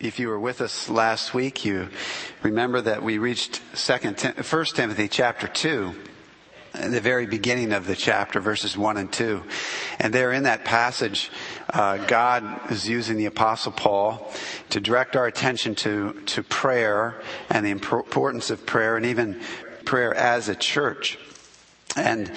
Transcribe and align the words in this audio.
if 0.00 0.18
you 0.18 0.28
were 0.28 0.40
with 0.40 0.62
us 0.62 0.88
last 0.88 1.34
week, 1.34 1.64
you 1.64 1.90
remember 2.42 2.80
that 2.80 3.02
we 3.02 3.18
reached 3.18 3.60
second, 3.74 4.18
First 4.18 4.76
Timothy 4.76 5.08
chapter 5.08 5.46
two, 5.46 5.94
the 6.72 7.02
very 7.02 7.26
beginning 7.26 7.72
of 7.72 7.86
the 7.86 7.94
chapter, 7.94 8.40
verses 8.40 8.78
one 8.78 8.96
and 8.96 9.12
two, 9.12 9.42
and 9.98 10.14
there 10.14 10.32
in 10.32 10.44
that 10.44 10.64
passage, 10.64 11.30
uh, 11.68 11.98
God 11.98 12.72
is 12.72 12.88
using 12.88 13.18
the 13.18 13.26
Apostle 13.26 13.72
Paul 13.72 14.32
to 14.70 14.80
direct 14.80 15.16
our 15.16 15.26
attention 15.26 15.74
to 15.76 16.14
to 16.26 16.42
prayer 16.42 17.20
and 17.50 17.66
the 17.66 17.70
importance 17.70 18.48
of 18.48 18.64
prayer, 18.64 18.96
and 18.96 19.04
even 19.04 19.38
prayer 19.84 20.14
as 20.14 20.48
a 20.48 20.54
church, 20.54 21.18
and 21.94 22.32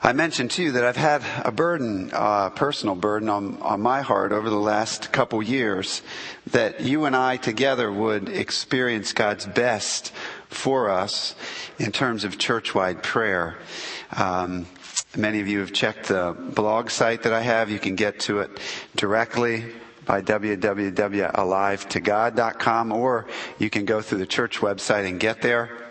I 0.00 0.12
mentioned 0.12 0.52
to 0.52 0.62
you 0.62 0.70
that 0.72 0.84
I've 0.84 0.96
had 0.96 1.24
a 1.44 1.50
burden, 1.50 2.10
a 2.12 2.16
uh, 2.16 2.50
personal 2.50 2.94
burden 2.94 3.28
on, 3.28 3.60
on 3.60 3.80
my 3.80 4.00
heart 4.00 4.30
over 4.30 4.48
the 4.48 4.54
last 4.54 5.10
couple 5.10 5.42
years 5.42 6.02
that 6.52 6.82
you 6.82 7.04
and 7.04 7.16
I 7.16 7.36
together 7.36 7.90
would 7.90 8.28
experience 8.28 9.12
God's 9.12 9.44
best 9.44 10.12
for 10.48 10.88
us 10.88 11.34
in 11.80 11.90
terms 11.90 12.22
of 12.22 12.38
church-wide 12.38 13.02
prayer. 13.02 13.58
Um, 14.16 14.66
many 15.16 15.40
of 15.40 15.48
you 15.48 15.58
have 15.60 15.72
checked 15.72 16.06
the 16.08 16.36
blog 16.38 16.90
site 16.90 17.24
that 17.24 17.32
I 17.32 17.40
have. 17.40 17.68
You 17.68 17.80
can 17.80 17.96
get 17.96 18.20
to 18.20 18.38
it 18.38 18.60
directly 18.94 19.64
by 20.06 20.22
www.alivetogod.com 20.22 22.92
or 22.92 23.26
you 23.58 23.68
can 23.68 23.84
go 23.84 24.00
through 24.00 24.18
the 24.18 24.26
church 24.26 24.58
website 24.58 25.08
and 25.08 25.18
get 25.18 25.42
there 25.42 25.87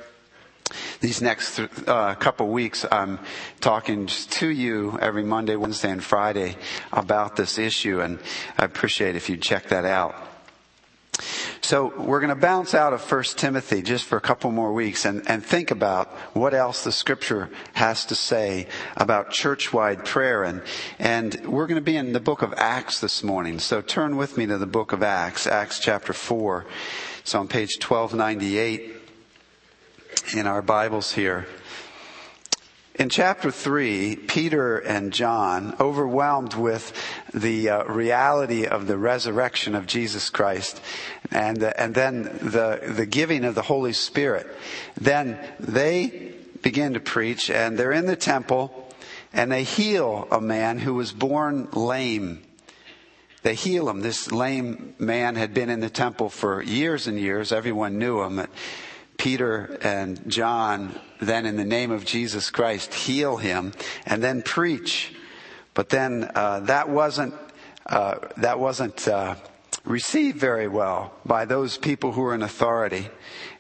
these 1.00 1.22
next 1.22 1.60
uh, 1.60 2.16
couple 2.16 2.48
weeks, 2.50 2.86
I'm 2.92 3.20
talking 3.62 4.08
to 4.08 4.48
you 4.48 4.98
every 5.02 5.24
Monday, 5.24 5.56
Wednesday, 5.56 5.92
and 5.92 6.04
Friday 6.04 6.58
about 6.92 7.36
this 7.36 7.58
issue, 7.58 8.02
and 8.02 8.20
I 8.58 8.66
appreciate 8.66 9.16
if 9.16 9.30
you 9.30 9.38
check 9.38 9.70
that 9.70 9.86
out. 9.86 10.16
So 11.62 11.92
we're 11.98 12.20
going 12.20 12.30
to 12.30 12.36
bounce 12.36 12.74
out 12.74 12.94
of 12.94 13.12
1 13.12 13.24
Timothy 13.36 13.82
just 13.82 14.06
for 14.06 14.18
a 14.18 14.22
couple 14.22 14.52
more 14.52 14.72
weeks 14.72 15.04
and, 15.04 15.28
and 15.30 15.44
think 15.44 15.70
about 15.72 16.10
what 16.34 16.54
else 16.54 16.84
the 16.84 16.92
scripture 16.92 17.50
has 17.74 18.06
to 18.06 18.16
say 18.16 18.68
about 18.96 19.32
church-wide 19.32 20.06
prayer. 20.06 20.44
And, 20.44 20.62
and 20.98 21.36
we're 21.46 21.68
going 21.68 21.76
to 21.76 21.82
be 21.82 21.98
in 21.98 22.14
the 22.14 22.20
book 22.20 22.42
of 22.42 22.54
Acts 22.56 23.02
this 23.02 23.24
morning. 23.24 23.60
So 23.60 23.82
turn 23.82 24.16
with 24.16 24.38
me 24.38 24.46
to 24.46 24.58
the 24.58 24.66
book 24.66 24.94
of 24.94 25.04
Acts, 25.04 25.46
Acts 25.46 25.80
chapter 25.80 26.14
4. 26.14 26.66
It's 27.20 27.36
on 27.36 27.50
page 27.50 27.84
1298 27.84 28.97
in 30.34 30.46
our 30.46 30.62
Bibles 30.62 31.14
here. 31.14 31.48
In 32.96 33.10
chapter 33.10 33.52
3, 33.52 34.16
Peter 34.16 34.78
and 34.78 35.14
John, 35.14 35.76
overwhelmed 35.80 36.56
with 36.56 36.92
the 37.34 37.70
uh, 37.70 37.84
reality 37.86 38.66
of 38.66 38.88
the 38.88 38.98
resurrection 38.98 39.76
of 39.76 39.86
Jesus 39.86 40.30
Christ 40.30 40.82
and, 41.32 41.64
uh, 41.64 41.72
and 41.78 41.94
then 41.94 42.24
the, 42.24 42.94
the 42.96 43.06
giving 43.06 43.46
of 43.46 43.56
the 43.56 43.62
Holy 43.62 43.94
Spirit, 43.94 44.48
then 45.00 45.40
they 45.60 46.34
begin 46.62 46.94
to 46.94 47.00
preach 47.00 47.50
and 47.50 47.78
they're 47.78 47.92
in 47.92 48.08
the 48.08 48.16
temple 48.16 48.92
and 49.32 49.52
they 49.52 49.64
heal 49.64 50.28
a 50.32 50.42
man 50.42 50.80
who 50.80 50.96
was 50.96 51.14
born 51.14 51.70
lame. 51.72 52.42
They 53.44 53.54
heal 53.54 53.88
him. 53.88 54.02
This 54.02 54.32
lame 54.32 54.96
man 54.98 55.36
had 55.36 55.54
been 55.54 55.70
in 55.70 55.80
the 55.80 55.90
temple 55.90 56.30
for 56.30 56.62
years 56.62 57.08
and 57.08 57.20
years. 57.20 57.52
Everyone 57.52 58.00
knew 58.00 58.24
him. 58.24 58.48
Peter 59.18 59.78
and 59.82 60.30
John 60.30 61.00
then 61.20 61.46
in 61.46 61.58
the 61.58 61.66
name 61.66 61.92
of 61.92 62.06
Jesus 62.06 62.50
Christ 62.50 62.94
heal 62.94 63.38
him 63.38 63.74
and 64.06 64.24
then 64.24 64.42
preach. 64.42 65.14
But 65.74 65.90
then 65.90 66.32
uh, 66.34 66.62
that 66.62 66.90
wasn't 66.90 67.34
uh, 67.86 68.16
that 68.38 68.60
wasn't 68.60 69.08
uh, 69.08 69.36
received 69.86 70.38
very 70.38 70.68
well 70.68 71.14
by 71.26 71.46
those 71.46 71.78
people 71.78 72.12
who 72.12 72.24
are 72.24 72.36
in 72.36 72.42
authority. 72.42 73.10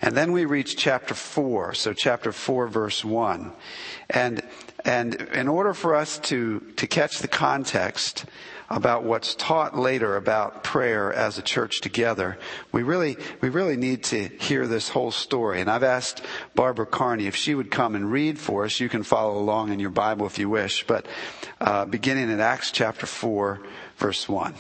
And 0.02 0.16
then 0.16 0.32
we 0.32 0.46
reach 0.46 0.76
chapter 0.78 1.14
four, 1.14 1.74
so 1.74 1.94
chapter 1.94 2.32
four, 2.32 2.68
verse 2.68 3.04
one, 3.04 3.54
and 4.10 4.42
and 4.86 5.16
in 5.16 5.48
order 5.48 5.74
for 5.74 5.96
us 5.96 6.20
to 6.20 6.60
to 6.76 6.88
catch 6.88 7.20
the 7.20 7.28
context 7.28 8.26
about 8.70 9.04
what's 9.04 9.36
taught 9.36 9.78
later 9.78 10.16
about 10.16 10.64
prayer 10.64 11.14
as 11.14 11.38
a 11.38 11.42
church 11.42 11.82
together, 11.82 12.38
we 12.72 12.84
really, 12.84 13.18
we 13.42 13.50
really 13.50 13.78
need 13.78 14.04
to 14.04 14.28
hear 14.40 14.68
this 14.68 14.90
whole 14.90 15.12
story. 15.12 15.62
And 15.62 15.70
I've 15.70 15.84
asked 15.84 16.22
Barbara 16.56 16.86
Carney 16.86 17.28
if 17.28 17.36
she 17.36 17.56
would 17.56 17.72
come 17.72 17.96
and 17.96 18.12
read 18.12 18.38
for 18.38 18.66
us. 18.66 18.80
You 18.80 18.90
can 18.90 19.04
follow 19.04 19.38
along 19.38 19.72
in 19.72 19.80
your 19.80 19.90
Bible 19.90 20.26
if 20.26 20.38
you 20.38 20.50
wish, 20.50 20.86
but 20.86 21.06
uh, 21.62 21.86
beginning 21.86 22.30
in 22.30 22.40
Acts 22.40 22.72
chapter 22.72 23.06
4, 23.06 23.60
verse 23.98 24.28
1. 24.28 24.54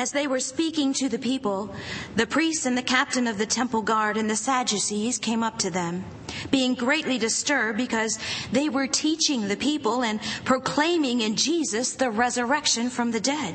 As 0.00 0.12
they 0.12 0.26
were 0.26 0.40
speaking 0.40 0.94
to 0.94 1.10
the 1.10 1.18
people, 1.18 1.74
the 2.16 2.26
priests 2.26 2.64
and 2.64 2.74
the 2.74 2.80
captain 2.80 3.26
of 3.26 3.36
the 3.36 3.44
temple 3.44 3.82
guard 3.82 4.16
and 4.16 4.30
the 4.30 4.34
Sadducees 4.34 5.18
came 5.18 5.42
up 5.42 5.58
to 5.58 5.68
them, 5.68 6.06
being 6.50 6.72
greatly 6.72 7.18
disturbed 7.18 7.76
because 7.76 8.18
they 8.50 8.70
were 8.70 8.86
teaching 8.86 9.46
the 9.46 9.58
people 9.58 10.02
and 10.02 10.18
proclaiming 10.46 11.20
in 11.20 11.36
Jesus 11.36 11.92
the 11.92 12.10
resurrection 12.10 12.88
from 12.88 13.10
the 13.10 13.20
dead. 13.20 13.54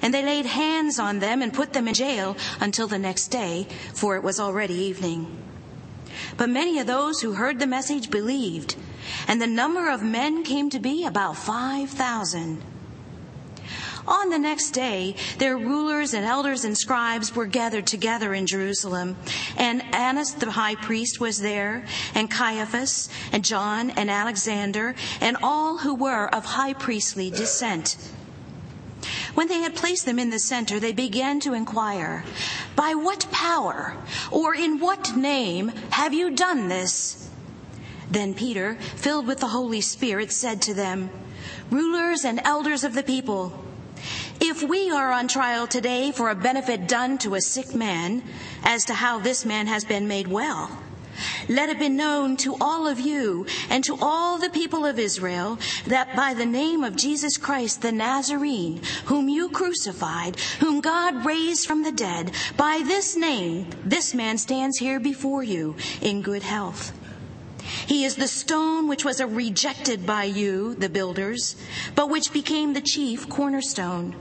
And 0.00 0.14
they 0.14 0.24
laid 0.24 0.46
hands 0.46 1.00
on 1.00 1.18
them 1.18 1.42
and 1.42 1.52
put 1.52 1.72
them 1.72 1.88
in 1.88 1.94
jail 1.94 2.36
until 2.60 2.86
the 2.86 3.00
next 3.00 3.26
day, 3.26 3.66
for 3.94 4.14
it 4.14 4.22
was 4.22 4.38
already 4.38 4.74
evening. 4.74 5.26
But 6.36 6.50
many 6.50 6.78
of 6.78 6.86
those 6.86 7.20
who 7.20 7.32
heard 7.32 7.58
the 7.58 7.66
message 7.66 8.12
believed, 8.12 8.76
and 9.26 9.42
the 9.42 9.48
number 9.48 9.90
of 9.90 10.04
men 10.04 10.44
came 10.44 10.70
to 10.70 10.78
be 10.78 11.04
about 11.04 11.36
5,000. 11.36 12.62
On 14.06 14.30
the 14.30 14.38
next 14.38 14.70
day, 14.70 15.14
their 15.38 15.56
rulers 15.56 16.12
and 16.12 16.24
elders 16.24 16.64
and 16.64 16.76
scribes 16.76 17.36
were 17.36 17.46
gathered 17.46 17.86
together 17.86 18.34
in 18.34 18.46
Jerusalem. 18.46 19.16
And 19.56 19.82
Annas 19.94 20.34
the 20.34 20.50
high 20.50 20.74
priest 20.74 21.20
was 21.20 21.40
there, 21.40 21.84
and 22.14 22.30
Caiaphas, 22.30 23.08
and 23.30 23.44
John, 23.44 23.90
and 23.90 24.10
Alexander, 24.10 24.94
and 25.20 25.36
all 25.42 25.78
who 25.78 25.94
were 25.94 26.28
of 26.34 26.44
high 26.44 26.72
priestly 26.72 27.30
descent. 27.30 27.96
When 29.34 29.48
they 29.48 29.60
had 29.60 29.74
placed 29.74 30.04
them 30.04 30.18
in 30.18 30.30
the 30.30 30.38
center, 30.38 30.78
they 30.78 30.92
began 30.92 31.40
to 31.40 31.54
inquire, 31.54 32.24
By 32.76 32.94
what 32.94 33.30
power 33.30 33.96
or 34.30 34.54
in 34.54 34.78
what 34.78 35.16
name 35.16 35.68
have 35.90 36.12
you 36.12 36.30
done 36.30 36.68
this? 36.68 37.28
Then 38.10 38.34
Peter, 38.34 38.74
filled 38.96 39.26
with 39.26 39.40
the 39.40 39.48
Holy 39.48 39.80
Spirit, 39.80 40.32
said 40.32 40.60
to 40.62 40.74
them, 40.74 41.10
Rulers 41.70 42.24
and 42.24 42.40
elders 42.44 42.84
of 42.84 42.94
the 42.94 43.02
people, 43.02 43.58
if 44.44 44.60
we 44.60 44.90
are 44.90 45.12
on 45.12 45.28
trial 45.28 45.68
today 45.68 46.10
for 46.10 46.28
a 46.28 46.34
benefit 46.34 46.88
done 46.88 47.16
to 47.16 47.36
a 47.36 47.40
sick 47.40 47.76
man 47.76 48.20
as 48.64 48.84
to 48.84 48.92
how 48.92 49.20
this 49.20 49.44
man 49.44 49.68
has 49.68 49.84
been 49.84 50.08
made 50.08 50.26
well, 50.26 50.68
let 51.48 51.68
it 51.68 51.78
be 51.78 51.88
known 51.88 52.36
to 52.38 52.56
all 52.60 52.88
of 52.88 52.98
you 52.98 53.46
and 53.70 53.84
to 53.84 53.96
all 54.00 54.38
the 54.38 54.50
people 54.50 54.84
of 54.84 54.98
Israel 54.98 55.60
that 55.86 56.16
by 56.16 56.34
the 56.34 56.44
name 56.44 56.82
of 56.82 56.96
Jesus 56.96 57.36
Christ 57.36 57.82
the 57.82 57.92
Nazarene, 57.92 58.80
whom 59.04 59.28
you 59.28 59.48
crucified, 59.48 60.34
whom 60.58 60.80
God 60.80 61.24
raised 61.24 61.68
from 61.68 61.84
the 61.84 61.92
dead, 61.92 62.32
by 62.56 62.82
this 62.84 63.16
name, 63.16 63.68
this 63.84 64.12
man 64.12 64.38
stands 64.38 64.78
here 64.78 64.98
before 64.98 65.44
you 65.44 65.76
in 66.00 66.20
good 66.20 66.42
health. 66.42 66.92
He 67.86 68.04
is 68.04 68.16
the 68.16 68.26
stone 68.26 68.88
which 68.88 69.04
was 69.04 69.22
rejected 69.22 70.04
by 70.04 70.24
you, 70.24 70.74
the 70.74 70.88
builders, 70.88 71.54
but 71.94 72.10
which 72.10 72.32
became 72.32 72.72
the 72.72 72.80
chief 72.80 73.28
cornerstone. 73.28 74.16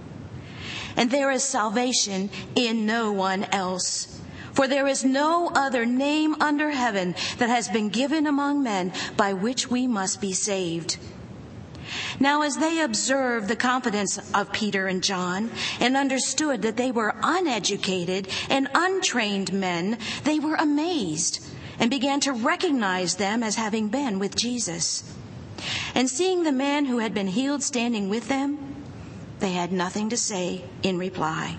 And 0.95 1.09
there 1.09 1.31
is 1.31 1.43
salvation 1.43 2.29
in 2.55 2.85
no 2.85 3.11
one 3.11 3.45
else. 3.45 4.19
For 4.53 4.67
there 4.67 4.87
is 4.87 5.05
no 5.05 5.49
other 5.55 5.85
name 5.85 6.35
under 6.41 6.71
heaven 6.71 7.15
that 7.37 7.49
has 7.49 7.69
been 7.69 7.89
given 7.89 8.27
among 8.27 8.63
men 8.63 8.91
by 9.15 9.33
which 9.33 9.69
we 9.69 9.87
must 9.87 10.19
be 10.19 10.33
saved. 10.33 10.97
Now, 12.19 12.41
as 12.43 12.57
they 12.57 12.81
observed 12.81 13.47
the 13.47 13.55
confidence 13.55 14.19
of 14.33 14.51
Peter 14.51 14.87
and 14.87 15.03
John 15.03 15.49
and 15.79 15.97
understood 15.97 16.61
that 16.61 16.77
they 16.77 16.91
were 16.91 17.15
uneducated 17.23 18.27
and 18.49 18.69
untrained 18.73 19.51
men, 19.51 19.97
they 20.23 20.39
were 20.39 20.55
amazed 20.55 21.43
and 21.79 21.89
began 21.89 22.19
to 22.21 22.31
recognize 22.31 23.15
them 23.15 23.43
as 23.43 23.55
having 23.55 23.87
been 23.87 24.19
with 24.19 24.35
Jesus. 24.35 25.03
And 25.95 26.09
seeing 26.09 26.43
the 26.43 26.51
man 26.51 26.85
who 26.85 26.99
had 26.99 27.13
been 27.13 27.27
healed 27.27 27.63
standing 27.63 28.09
with 28.09 28.27
them, 28.27 28.70
they 29.41 29.51
had 29.51 29.71
nothing 29.73 30.09
to 30.09 30.17
say 30.17 30.63
in 30.83 30.97
reply. 30.97 31.57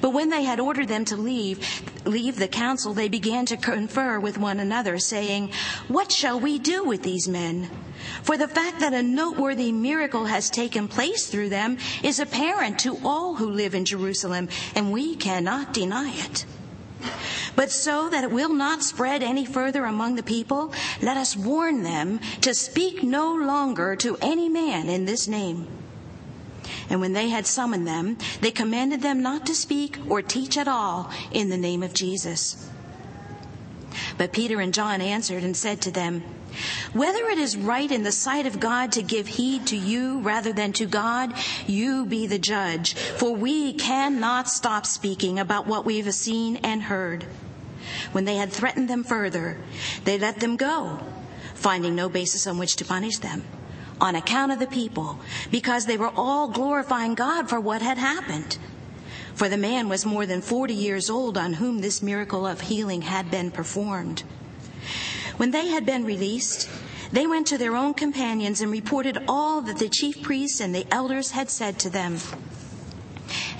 But 0.00 0.12
when 0.12 0.28
they 0.28 0.42
had 0.42 0.60
ordered 0.60 0.88
them 0.88 1.04
to 1.06 1.16
leave, 1.16 1.82
leave 2.04 2.36
the 2.36 2.48
council, 2.48 2.92
they 2.92 3.08
began 3.08 3.46
to 3.46 3.56
confer 3.56 4.18
with 4.18 4.36
one 4.36 4.60
another, 4.60 4.98
saying, 4.98 5.52
What 5.88 6.12
shall 6.12 6.38
we 6.38 6.58
do 6.58 6.84
with 6.84 7.02
these 7.02 7.28
men? 7.28 7.70
For 8.22 8.36
the 8.36 8.48
fact 8.48 8.80
that 8.80 8.92
a 8.92 9.02
noteworthy 9.02 9.72
miracle 9.72 10.26
has 10.26 10.50
taken 10.50 10.88
place 10.88 11.26
through 11.28 11.50
them 11.50 11.78
is 12.02 12.18
apparent 12.18 12.78
to 12.80 12.98
all 13.04 13.36
who 13.36 13.50
live 13.50 13.74
in 13.74 13.84
Jerusalem, 13.84 14.48
and 14.74 14.92
we 14.92 15.16
cannot 15.16 15.72
deny 15.72 16.10
it. 16.10 16.44
But 17.56 17.70
so 17.70 18.08
that 18.10 18.24
it 18.24 18.30
will 18.30 18.52
not 18.52 18.82
spread 18.82 19.22
any 19.22 19.44
further 19.44 19.84
among 19.84 20.16
the 20.16 20.22
people, 20.22 20.72
let 21.02 21.16
us 21.16 21.36
warn 21.36 21.82
them 21.82 22.20
to 22.42 22.54
speak 22.54 23.02
no 23.02 23.34
longer 23.34 23.96
to 23.96 24.16
any 24.20 24.48
man 24.48 24.88
in 24.88 25.04
this 25.04 25.28
name. 25.28 25.66
And 26.90 27.00
when 27.00 27.12
they 27.12 27.28
had 27.28 27.46
summoned 27.46 27.86
them, 27.86 28.18
they 28.40 28.50
commanded 28.50 29.00
them 29.00 29.22
not 29.22 29.46
to 29.46 29.54
speak 29.54 29.98
or 30.08 30.20
teach 30.20 30.58
at 30.58 30.68
all 30.68 31.10
in 31.30 31.48
the 31.48 31.56
name 31.56 31.82
of 31.82 31.94
Jesus. 31.94 32.68
But 34.18 34.32
Peter 34.32 34.60
and 34.60 34.74
John 34.74 35.00
answered 35.00 35.42
and 35.42 35.56
said 35.56 35.80
to 35.82 35.90
them, 35.90 36.22
whether 36.92 37.28
it 37.28 37.38
is 37.38 37.56
right 37.56 37.90
in 37.90 38.02
the 38.02 38.12
sight 38.12 38.46
of 38.46 38.58
God 38.58 38.92
to 38.92 39.02
give 39.02 39.28
heed 39.28 39.66
to 39.68 39.76
you 39.76 40.20
rather 40.20 40.52
than 40.52 40.72
to 40.74 40.86
God, 40.86 41.32
you 41.66 42.04
be 42.04 42.26
the 42.26 42.38
judge, 42.38 42.94
for 42.94 43.34
we 43.34 43.72
cannot 43.72 44.48
stop 44.48 44.84
speaking 44.84 45.38
about 45.38 45.66
what 45.66 45.84
we 45.84 46.00
have 46.00 46.12
seen 46.12 46.56
and 46.56 46.82
heard. 46.82 47.24
When 48.12 48.24
they 48.24 48.36
had 48.36 48.52
threatened 48.52 48.90
them 48.90 49.04
further, 49.04 49.58
they 50.04 50.18
let 50.18 50.40
them 50.40 50.56
go, 50.56 50.98
finding 51.54 51.94
no 51.94 52.08
basis 52.08 52.46
on 52.46 52.58
which 52.58 52.76
to 52.76 52.84
punish 52.84 53.18
them, 53.18 53.44
on 54.00 54.16
account 54.16 54.52
of 54.52 54.58
the 54.58 54.66
people, 54.66 55.18
because 55.50 55.86
they 55.86 55.96
were 55.96 56.12
all 56.16 56.48
glorifying 56.48 57.14
God 57.14 57.48
for 57.48 57.60
what 57.60 57.82
had 57.82 57.98
happened. 57.98 58.58
For 59.34 59.48
the 59.48 59.56
man 59.56 59.88
was 59.88 60.04
more 60.04 60.26
than 60.26 60.42
forty 60.42 60.74
years 60.74 61.08
old 61.08 61.38
on 61.38 61.54
whom 61.54 61.80
this 61.80 62.02
miracle 62.02 62.46
of 62.46 62.62
healing 62.62 63.02
had 63.02 63.30
been 63.30 63.50
performed. 63.50 64.22
When 65.36 65.50
they 65.50 65.68
had 65.68 65.86
been 65.86 66.04
released, 66.04 66.68
they 67.12 67.26
went 67.26 67.46
to 67.48 67.58
their 67.58 67.74
own 67.74 67.94
companions 67.94 68.60
and 68.60 68.70
reported 68.70 69.18
all 69.26 69.62
that 69.62 69.78
the 69.78 69.88
chief 69.88 70.22
priests 70.22 70.60
and 70.60 70.74
the 70.74 70.86
elders 70.90 71.30
had 71.32 71.50
said 71.50 71.78
to 71.80 71.90
them. 71.90 72.18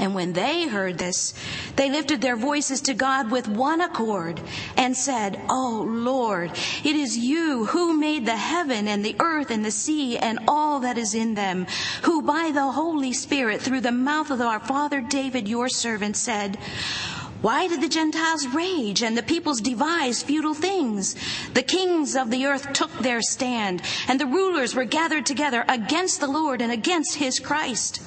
And 0.01 0.15
when 0.15 0.33
they 0.33 0.67
heard 0.67 0.97
this, 0.97 1.35
they 1.77 1.91
lifted 1.91 2.23
their 2.23 2.35
voices 2.35 2.81
to 2.83 2.95
God 2.95 3.31
with 3.31 3.47
one 3.47 3.83
accord 3.83 4.41
and 4.75 4.97
said, 4.97 5.39
Oh 5.51 5.85
Lord, 5.87 6.53
it 6.83 6.97
is 6.97 7.19
you 7.19 7.67
who 7.67 7.93
made 7.93 8.25
the 8.25 8.35
heaven 8.35 8.89
and 8.89 9.05
the 9.05 9.17
earth 9.21 9.51
and 9.51 9.63
the 9.63 9.71
sea 9.71 10.17
and 10.17 10.39
all 10.49 10.81
that 10.81 10.97
is 10.97 11.15
in 11.15 11.35
them, 11.35 11.67
who 12.05 12.23
by 12.23 12.51
the 12.51 12.73
Holy 12.73 13.13
Spirit 13.13 13.61
through 13.61 13.83
the 13.83 13.93
mouth 13.93 14.31
of 14.31 14.41
our 14.41 14.59
father 14.59 15.03
David, 15.03 15.47
your 15.47 15.69
servant, 15.69 16.17
said, 16.17 16.57
why 17.43 17.69
did 17.69 17.83
the 17.83 17.89
Gentiles 17.89 18.47
rage 18.49 19.03
and 19.03 19.17
the 19.17 19.23
peoples 19.23 19.61
devise 19.61 20.23
futile 20.23 20.55
things? 20.55 21.15
The 21.55 21.63
kings 21.63 22.15
of 22.15 22.31
the 22.31 22.45
earth 22.47 22.73
took 22.75 22.93
their 22.99 23.23
stand, 23.23 23.81
and 24.09 24.21
the 24.21 24.27
rulers 24.27 24.75
were 24.75 24.85
gathered 24.85 25.25
together 25.25 25.65
against 25.67 26.21
the 26.21 26.27
Lord 26.27 26.61
and 26.61 26.71
against 26.71 27.17
his 27.17 27.39
Christ. 27.39 28.03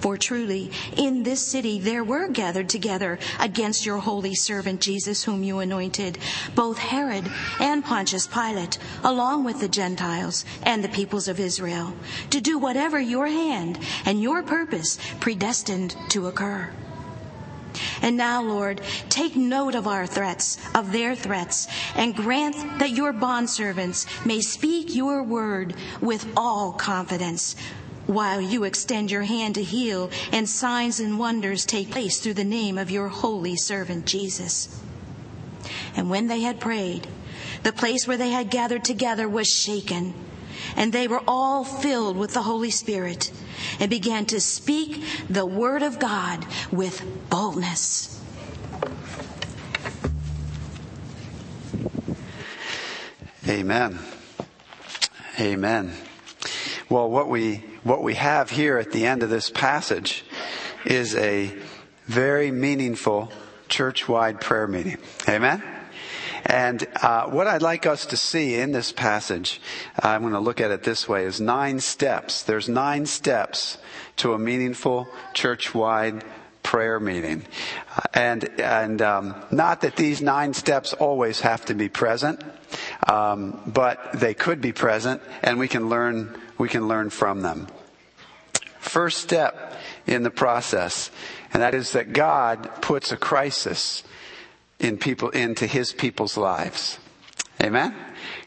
For 0.00 0.16
truly, 0.16 0.70
in 0.96 1.24
this 1.24 1.40
city 1.40 1.78
there 1.78 2.04
were 2.04 2.28
gathered 2.28 2.68
together 2.68 3.18
against 3.40 3.84
your 3.84 3.98
holy 3.98 4.34
servant 4.34 4.80
Jesus, 4.80 5.24
whom 5.24 5.42
you 5.42 5.58
anointed, 5.58 6.18
both 6.54 6.78
Herod 6.78 7.28
and 7.58 7.84
Pontius 7.84 8.26
Pilate, 8.26 8.78
along 9.02 9.44
with 9.44 9.60
the 9.60 9.68
Gentiles 9.68 10.44
and 10.62 10.84
the 10.84 10.88
peoples 10.88 11.26
of 11.26 11.40
Israel, 11.40 11.94
to 12.30 12.40
do 12.40 12.58
whatever 12.58 13.00
your 13.00 13.26
hand 13.26 13.78
and 14.04 14.22
your 14.22 14.42
purpose 14.42 14.98
predestined 15.20 15.96
to 16.10 16.28
occur. 16.28 16.70
And 18.00 18.16
now, 18.16 18.42
Lord, 18.42 18.80
take 19.08 19.36
note 19.36 19.74
of 19.74 19.86
our 19.86 20.06
threats, 20.06 20.58
of 20.74 20.92
their 20.92 21.14
threats, 21.14 21.66
and 21.94 22.14
grant 22.14 22.78
that 22.78 22.90
your 22.90 23.12
bondservants 23.12 24.06
may 24.24 24.40
speak 24.40 24.94
your 24.94 25.22
word 25.22 25.74
with 26.00 26.26
all 26.36 26.72
confidence 26.72 27.56
while 28.08 28.40
you 28.40 28.64
extend 28.64 29.10
your 29.10 29.22
hand 29.22 29.54
to 29.54 29.62
heal 29.62 30.10
and 30.32 30.48
signs 30.48 30.98
and 30.98 31.18
wonders 31.18 31.64
take 31.64 31.90
place 31.90 32.18
through 32.18 32.34
the 32.34 32.42
name 32.42 32.78
of 32.78 32.90
your 32.90 33.08
holy 33.08 33.54
servant 33.54 34.06
Jesus. 34.06 34.82
And 35.94 36.08
when 36.10 36.26
they 36.26 36.40
had 36.40 36.58
prayed, 36.58 37.06
the 37.62 37.72
place 37.72 38.08
where 38.08 38.16
they 38.16 38.30
had 38.30 38.50
gathered 38.50 38.84
together 38.84 39.28
was 39.28 39.46
shaken 39.46 40.14
and 40.74 40.92
they 40.92 41.06
were 41.06 41.22
all 41.28 41.64
filled 41.64 42.16
with 42.16 42.32
the 42.32 42.42
Holy 42.42 42.70
Spirit 42.70 43.30
and 43.78 43.90
began 43.90 44.24
to 44.26 44.40
speak 44.40 45.02
the 45.28 45.46
word 45.46 45.82
of 45.82 45.98
God 45.98 46.46
with 46.72 47.02
boldness. 47.28 48.14
Amen. 53.46 53.98
Amen. 55.40 55.92
Well, 56.90 57.10
what 57.10 57.28
we, 57.28 57.64
what 57.88 58.02
we 58.02 58.14
have 58.14 58.50
here 58.50 58.78
at 58.78 58.92
the 58.92 59.06
end 59.06 59.22
of 59.22 59.30
this 59.30 59.50
passage 59.50 60.24
is 60.84 61.14
a 61.14 61.54
very 62.06 62.50
meaningful 62.50 63.32
church-wide 63.68 64.40
prayer 64.40 64.66
meeting. 64.66 64.98
Amen? 65.28 65.62
And 66.44 66.86
uh, 67.02 67.26
what 67.26 67.46
I'd 67.46 67.62
like 67.62 67.86
us 67.86 68.06
to 68.06 68.16
see 68.16 68.54
in 68.54 68.72
this 68.72 68.92
passage, 68.92 69.60
I'm 69.98 70.22
going 70.22 70.32
to 70.34 70.40
look 70.40 70.60
at 70.60 70.70
it 70.70 70.82
this 70.82 71.08
way, 71.08 71.24
is 71.24 71.40
nine 71.40 71.80
steps. 71.80 72.42
There's 72.42 72.68
nine 72.68 73.06
steps 73.06 73.78
to 74.16 74.32
a 74.32 74.38
meaningful 74.38 75.08
church-wide 75.34 76.24
prayer 76.62 77.00
meeting. 77.00 77.44
Uh, 77.96 78.00
and, 78.14 78.60
and 78.60 79.02
um, 79.02 79.34
not 79.50 79.80
that 79.80 79.96
these 79.96 80.22
nine 80.22 80.54
steps 80.54 80.92
always 80.92 81.40
have 81.40 81.64
to 81.66 81.74
be 81.74 81.88
present, 81.88 82.42
um, 83.08 83.60
but 83.66 84.12
they 84.12 84.34
could 84.34 84.60
be 84.60 84.72
present, 84.72 85.22
and 85.42 85.58
we 85.58 85.68
can 85.68 85.88
learn, 85.88 86.38
we 86.58 86.68
can 86.68 86.86
learn 86.86 87.10
from 87.10 87.40
them. 87.40 87.66
First 88.88 89.18
step 89.18 89.74
in 90.06 90.22
the 90.22 90.30
process, 90.30 91.10
and 91.52 91.62
that 91.62 91.74
is 91.74 91.92
that 91.92 92.14
God 92.14 92.80
puts 92.80 93.12
a 93.12 93.16
crisis 93.16 94.02
in 94.78 94.96
people, 94.96 95.28
into 95.30 95.66
his 95.66 95.92
people's 95.92 96.38
lives. 96.38 96.98
Amen? 97.62 97.94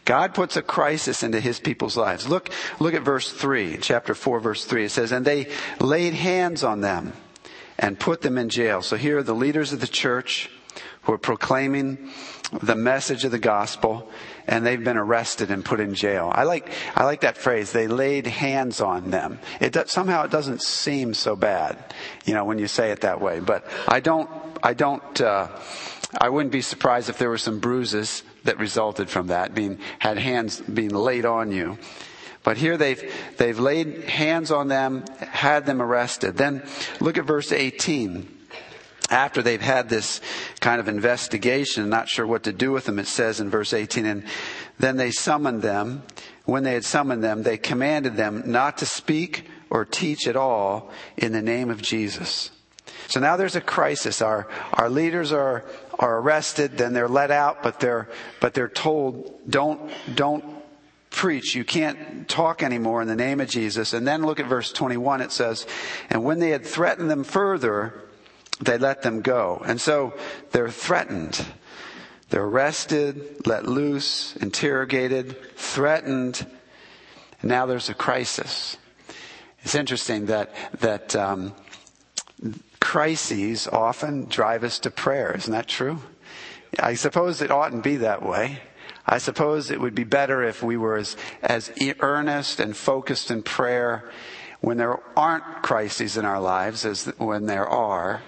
God 0.06 0.34
puts 0.34 0.58
a 0.58 0.62
crisis 0.62 1.22
into 1.22 1.40
his 1.40 1.60
people's 1.60 1.96
lives. 1.96 2.28
Look, 2.28 2.50
look 2.80 2.94
at 2.94 3.04
verse 3.04 3.32
3, 3.32 3.78
chapter 3.82 4.16
4, 4.16 4.40
verse 4.40 4.66
3. 4.66 4.86
It 4.86 4.90
says, 4.90 5.12
And 5.12 5.26
they 5.26 5.48
laid 5.80 6.14
hands 6.14 6.64
on 6.64 6.82
them 6.82 7.14
and 7.78 8.00
put 8.00 8.22
them 8.22 8.38
in 8.38 8.50
jail. 8.50 8.82
So 8.82 8.96
here 8.96 9.20
are 9.20 9.24
the 9.24 9.36
leaders 9.36 9.74
of 9.74 9.80
the 9.80 9.88
church 9.88 10.50
who 11.04 11.14
are 11.14 11.18
proclaiming 11.18 12.10
the 12.62 12.76
message 12.76 13.24
of 13.24 13.32
the 13.32 13.40
gospel 13.40 14.10
and 14.48 14.66
they've 14.66 14.84
been 14.84 14.98
arrested 14.98 15.52
and 15.52 15.64
put 15.64 15.80
in 15.80 15.94
jail. 15.94 16.32
I 16.34 16.44
like, 16.44 16.70
I 16.96 17.06
like 17.06 17.22
that 17.22 17.38
phrase. 17.38 17.72
They 17.72 17.88
laid 17.88 18.28
hands 18.28 18.82
on 18.82 19.12
them. 19.12 19.40
It 19.60 19.74
does, 19.74 19.92
somehow 19.92 20.24
it 20.24 20.32
doesn't 20.32 20.62
seem 20.62 21.14
so 21.14 21.36
bad, 21.36 21.94
you 22.26 22.34
know, 22.34 22.46
when 22.46 22.60
you 22.60 22.68
say 22.68 22.92
it 22.92 23.02
that 23.02 23.22
way. 23.22 23.40
But 23.40 23.66
I 23.88 24.00
don't, 24.00 24.30
I 24.62 24.74
don't, 24.74 25.22
uh, 25.22 25.48
I 26.20 26.30
wouldn't 26.30 26.52
be 26.52 26.62
surprised 26.62 27.10
if 27.10 27.18
there 27.18 27.30
were 27.30 27.38
some 27.38 27.60
bruises 27.60 28.24
that 28.44 28.60
resulted 28.60 29.10
from 29.10 29.28
that, 29.28 29.56
being 29.56 29.80
had 30.00 30.18
hands 30.18 30.60
being 30.60 30.90
laid 30.90 31.26
on 31.26 31.52
you. 31.52 31.78
But 32.44 32.58
here 32.58 32.76
they've 32.76 33.02
they've 33.38 33.60
laid 33.60 34.04
hands 34.06 34.52
on 34.52 34.68
them, 34.68 35.06
had 35.20 35.66
them 35.66 35.82
arrested. 35.82 36.38
Then 36.38 36.64
look 37.00 37.18
at 37.18 37.26
verse 37.26 37.52
18. 37.52 38.41
After 39.12 39.42
they've 39.42 39.62
had 39.62 39.90
this 39.90 40.22
kind 40.62 40.80
of 40.80 40.88
investigation, 40.88 41.90
not 41.90 42.08
sure 42.08 42.26
what 42.26 42.44
to 42.44 42.54
do 42.54 42.72
with 42.72 42.86
them, 42.86 42.98
it 42.98 43.08
says 43.08 43.42
in 43.42 43.50
verse 43.50 43.74
18, 43.74 44.06
and 44.06 44.24
then 44.80 44.96
they 44.96 45.12
summoned 45.12 45.62
them. 45.62 46.04
When 46.46 46.64
they 46.64 46.74
had 46.74 46.86
summoned 46.86 47.24
them, 47.24 47.44
they 47.44 47.58
commanded 47.58 48.16
them 48.16 48.44
not 48.46 48.78
to 48.80 48.86
speak 48.86 49.46
or 49.70 49.86
teach 49.86 50.28
at 50.28 50.36
all 50.38 50.90
in 51.18 51.34
the 51.34 51.42
name 51.42 51.70
of 51.70 51.82
Jesus. 51.82 52.52
So 53.08 53.20
now 53.20 53.36
there's 53.36 53.58
a 53.58 53.62
crisis. 53.62 54.22
Our, 54.22 54.48
our 54.74 54.90
leaders 54.90 55.34
are, 55.34 55.66
are 56.00 56.20
arrested, 56.20 56.78
then 56.78 56.94
they're 56.94 57.10
let 57.10 57.32
out, 57.32 57.62
but 57.62 57.82
they're, 57.82 58.10
but 58.40 58.54
they're 58.54 58.70
told, 58.70 59.40
don't, 59.50 59.92
don't 60.16 60.46
preach. 61.10 61.54
You 61.54 61.66
can't 61.66 62.30
talk 62.30 62.64
anymore 62.64 63.02
in 63.02 63.10
the 63.10 63.16
name 63.16 63.42
of 63.42 63.50
Jesus. 63.50 63.92
And 63.92 64.08
then 64.08 64.26
look 64.26 64.40
at 64.40 64.46
verse 64.46 64.72
21. 64.72 65.20
It 65.20 65.34
says, 65.34 65.68
and 66.10 66.24
when 66.24 66.40
they 66.40 66.52
had 66.52 66.66
threatened 66.66 67.12
them 67.12 67.26
further, 67.26 67.94
they 68.62 68.78
let 68.78 69.02
them 69.02 69.22
go. 69.22 69.62
And 69.66 69.80
so 69.82 70.14
they're 70.52 70.70
threatened. 70.70 71.44
They're 72.30 72.46
arrested, 72.46 73.46
let 73.46 73.66
loose, 73.66 74.36
interrogated, 74.38 75.36
threatened. 75.56 76.46
And 77.42 77.50
now 77.50 77.66
there's 77.66 77.90
a 77.90 77.94
crisis. 77.94 78.78
It's 79.64 79.76
interesting 79.76 80.28
that, 80.28 80.54
that, 80.80 81.16
um, 81.16 81.54
crises 82.80 83.68
often 83.68 84.26
drive 84.26 84.64
us 84.64 84.80
to 84.80 84.92
prayer. 84.92 85.36
Isn't 85.36 85.54
that 85.54 85.68
true? 85.68 86.00
I 86.80 86.96
suppose 86.96 87.42
it 87.42 87.52
oughtn't 87.52 87.84
be 87.84 87.98
that 87.98 88.22
way. 88.24 88.60
I 89.06 89.18
suppose 89.18 89.72
it 89.72 89.80
would 89.80 89.96
be 89.96 90.04
better 90.04 90.44
if 90.44 90.64
we 90.64 90.78
were 90.78 90.98
as, 90.98 91.16
as 91.42 91.72
earnest 92.00 92.60
and 92.60 92.76
focused 92.76 93.32
in 93.32 93.44
prayer 93.44 94.10
when 94.62 94.78
there 94.78 95.00
aren't 95.18 95.64
crises 95.64 96.18
in 96.18 96.26
our 96.26 96.40
lives 96.40 96.86
as 96.86 97.06
when 97.18 97.48
there 97.48 97.68
are. 97.68 98.22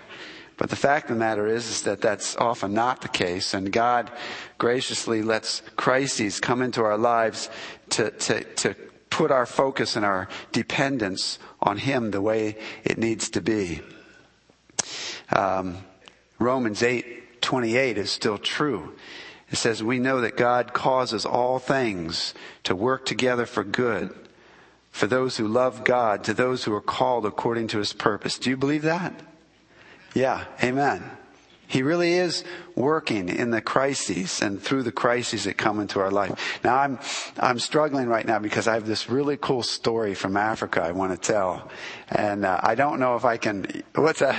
But 0.58 0.70
the 0.70 0.76
fact 0.76 1.10
of 1.10 1.16
the 1.16 1.20
matter 1.20 1.48
is, 1.48 1.68
is 1.68 1.82
that 1.84 2.02
that's 2.02 2.36
often 2.36 2.74
not 2.74 3.02
the 3.02 3.08
case, 3.08 3.54
and 3.54 3.72
God 3.72 4.12
graciously 4.58 5.22
lets 5.22 5.62
crises 5.76 6.40
come 6.40 6.62
into 6.62 6.84
our 6.84 6.98
lives 6.98 7.50
to, 7.92 8.12
to, 8.12 8.44
to 8.56 8.76
put 9.10 9.32
our 9.32 9.46
focus 9.46 9.96
and 9.96 10.06
our 10.06 10.28
dependence 10.52 11.40
on 11.62 11.78
Him 11.78 12.12
the 12.12 12.22
way 12.22 12.58
it 12.84 12.98
needs 12.98 13.30
to 13.32 13.42
be. 13.42 13.82
Um, 15.36 15.78
Romans 16.40 16.84
8 16.84 17.42
28 17.42 17.98
is 17.98 18.10
still 18.10 18.38
true. 18.38 18.96
It 19.52 19.58
says, 19.58 19.84
We 19.84 20.00
know 20.00 20.22
that 20.22 20.38
God 20.38 20.72
causes 20.72 21.26
all 21.26 21.60
things 21.60 22.34
to 22.64 22.74
work 22.74 23.06
together 23.06 23.46
for 23.46 23.64
good 23.66 24.16
for 24.94 25.08
those 25.08 25.38
who 25.38 25.48
love 25.48 25.84
God, 25.84 26.24
to 26.26 26.36
those 26.36 26.64
who 26.64 26.74
are 26.74 26.80
called 26.80 27.26
according 27.26 27.68
to 27.70 27.80
his 27.80 27.94
purpose. 27.94 28.38
Do 28.38 28.52
you 28.52 28.56
believe 28.56 28.84
that? 28.84 29.12
Yeah, 30.14 30.46
amen. 30.64 31.04
He 31.66 31.82
really 31.82 32.14
is 32.14 32.44
working 32.76 33.28
in 33.28 33.50
the 33.50 33.60
crises 33.60 34.40
and 34.44 34.62
through 34.62 34.84
the 34.84 34.92
crises 34.92 35.46
that 35.46 35.58
come 35.58 35.80
into 35.80 36.00
our 36.00 36.12
life. 36.12 36.60
Now 36.64 36.78
I'm, 36.78 37.00
I'm 37.40 37.58
struggling 37.58 38.08
right 38.08 38.26
now 38.26 38.38
because 38.38 38.68
I 38.68 38.76
have 38.76 38.86
this 38.86 39.10
really 39.10 39.36
cool 39.36 39.64
story 39.64 40.14
from 40.14 40.38
Africa 40.38 40.84
I 40.84 40.92
want 40.92 41.12
to 41.12 41.18
tell. 41.18 41.72
And 42.10 42.46
uh, 42.46 42.60
I 42.62 42.76
don't 42.76 43.00
know 43.00 43.16
if 43.16 43.26
I 43.26 43.38
can, 43.38 43.84
what's 43.96 44.20
that? 44.20 44.38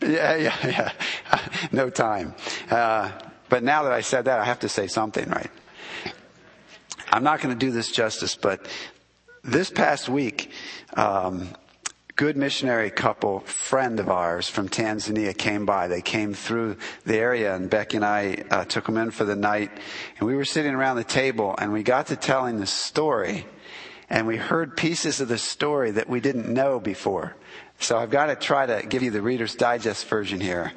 Yeah, 0.00 0.36
yeah, 0.36 0.56
yeah. 0.66 0.92
no 1.72 1.90
time. 1.90 2.34
Uh, 2.70 3.10
but 3.50 3.62
now 3.62 3.82
that 3.82 3.92
I 3.92 4.00
said 4.00 4.24
that, 4.24 4.40
I 4.40 4.46
have 4.46 4.60
to 4.60 4.70
say 4.70 4.86
something, 4.86 5.28
right? 5.28 5.50
I'm 7.12 7.24
not 7.24 7.42
going 7.42 7.54
to 7.54 7.66
do 7.66 7.70
this 7.70 7.92
justice, 7.92 8.34
but 8.34 8.66
this 9.42 9.70
past 9.70 10.08
week, 10.08 10.50
um, 10.94 11.48
good 12.16 12.36
missionary 12.36 12.90
couple, 12.90 13.40
friend 13.40 13.98
of 13.98 14.08
ours 14.08 14.48
from 14.48 14.68
Tanzania 14.68 15.36
came 15.36 15.64
by. 15.64 15.88
They 15.88 16.02
came 16.02 16.34
through 16.34 16.76
the 17.04 17.16
area 17.16 17.54
and 17.54 17.70
Becky 17.70 17.96
and 17.96 18.04
I 18.04 18.44
uh, 18.50 18.64
took 18.64 18.86
them 18.86 18.98
in 18.98 19.10
for 19.10 19.24
the 19.24 19.36
night 19.36 19.70
and 20.18 20.26
we 20.26 20.34
were 20.34 20.44
sitting 20.44 20.74
around 20.74 20.96
the 20.96 21.04
table 21.04 21.54
and 21.56 21.72
we 21.72 21.82
got 21.82 22.08
to 22.08 22.16
telling 22.16 22.60
the 22.60 22.66
story 22.66 23.46
and 24.10 24.26
we 24.26 24.36
heard 24.36 24.76
pieces 24.76 25.20
of 25.20 25.28
the 25.28 25.38
story 25.38 25.92
that 25.92 26.08
we 26.08 26.20
didn't 26.20 26.52
know 26.52 26.80
before. 26.80 27.36
So 27.78 27.96
I've 27.96 28.10
got 28.10 28.26
to 28.26 28.36
try 28.36 28.66
to 28.66 28.86
give 28.86 29.02
you 29.02 29.10
the 29.10 29.22
Reader's 29.22 29.54
Digest 29.54 30.06
version 30.06 30.40
here. 30.40 30.72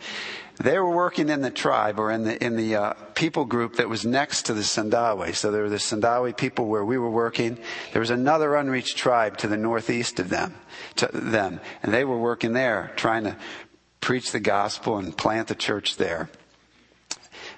They 0.60 0.78
were 0.78 0.90
working 0.90 1.30
in 1.30 1.42
the 1.42 1.50
tribe 1.50 2.00
or 2.00 2.12
in 2.12 2.24
the 2.24 2.44
in 2.44 2.56
the 2.56 2.76
uh, 2.76 2.94
people 3.16 3.46
group 3.46 3.78
that 3.78 3.90
was 3.90 4.06
next 4.06 4.44
to 4.44 4.54
the 4.54 4.62
Sandawe. 4.62 5.34
So 5.34 5.52
there 5.52 5.64
were 5.64 5.70
the 5.70 5.78
Sandawe 5.78 6.36
people 6.38 6.68
where 6.68 6.86
we 6.86 6.98
were 6.98 7.10
working. 7.10 7.58
There 7.92 8.00
was 8.00 8.12
another 8.12 8.56
unreached 8.56 8.98
tribe 8.98 9.38
to 9.38 9.48
the 9.48 9.58
northeast 9.58 10.20
of 10.20 10.30
them, 10.30 10.54
to 10.98 11.10
them, 11.12 11.60
and 11.82 11.92
they 11.92 12.04
were 12.04 12.20
working 12.20 12.54
there, 12.54 12.92
trying 12.96 13.24
to 13.24 13.36
preach 14.00 14.32
the 14.32 14.40
gospel 14.40 14.98
and 14.98 15.18
plant 15.18 15.48
the 15.48 15.56
church 15.56 15.98
there. 15.98 16.30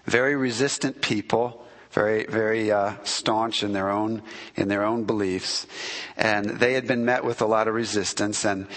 Very 0.06 0.36
resistant 0.36 1.02
people, 1.02 1.66
very 1.92 2.26
very 2.28 2.72
uh, 2.72 2.94
staunch 3.04 3.62
in 3.62 3.74
their 3.74 3.90
own 3.90 4.22
in 4.56 4.70
their 4.70 4.86
own 4.86 5.04
beliefs, 5.04 5.68
and 6.16 6.46
they 6.46 6.74
had 6.74 6.88
been 6.88 7.04
met 7.04 7.26
with 7.26 7.42
a 7.42 7.46
lot 7.46 7.68
of 7.68 7.74
resistance 7.74 8.46
and 8.46 8.68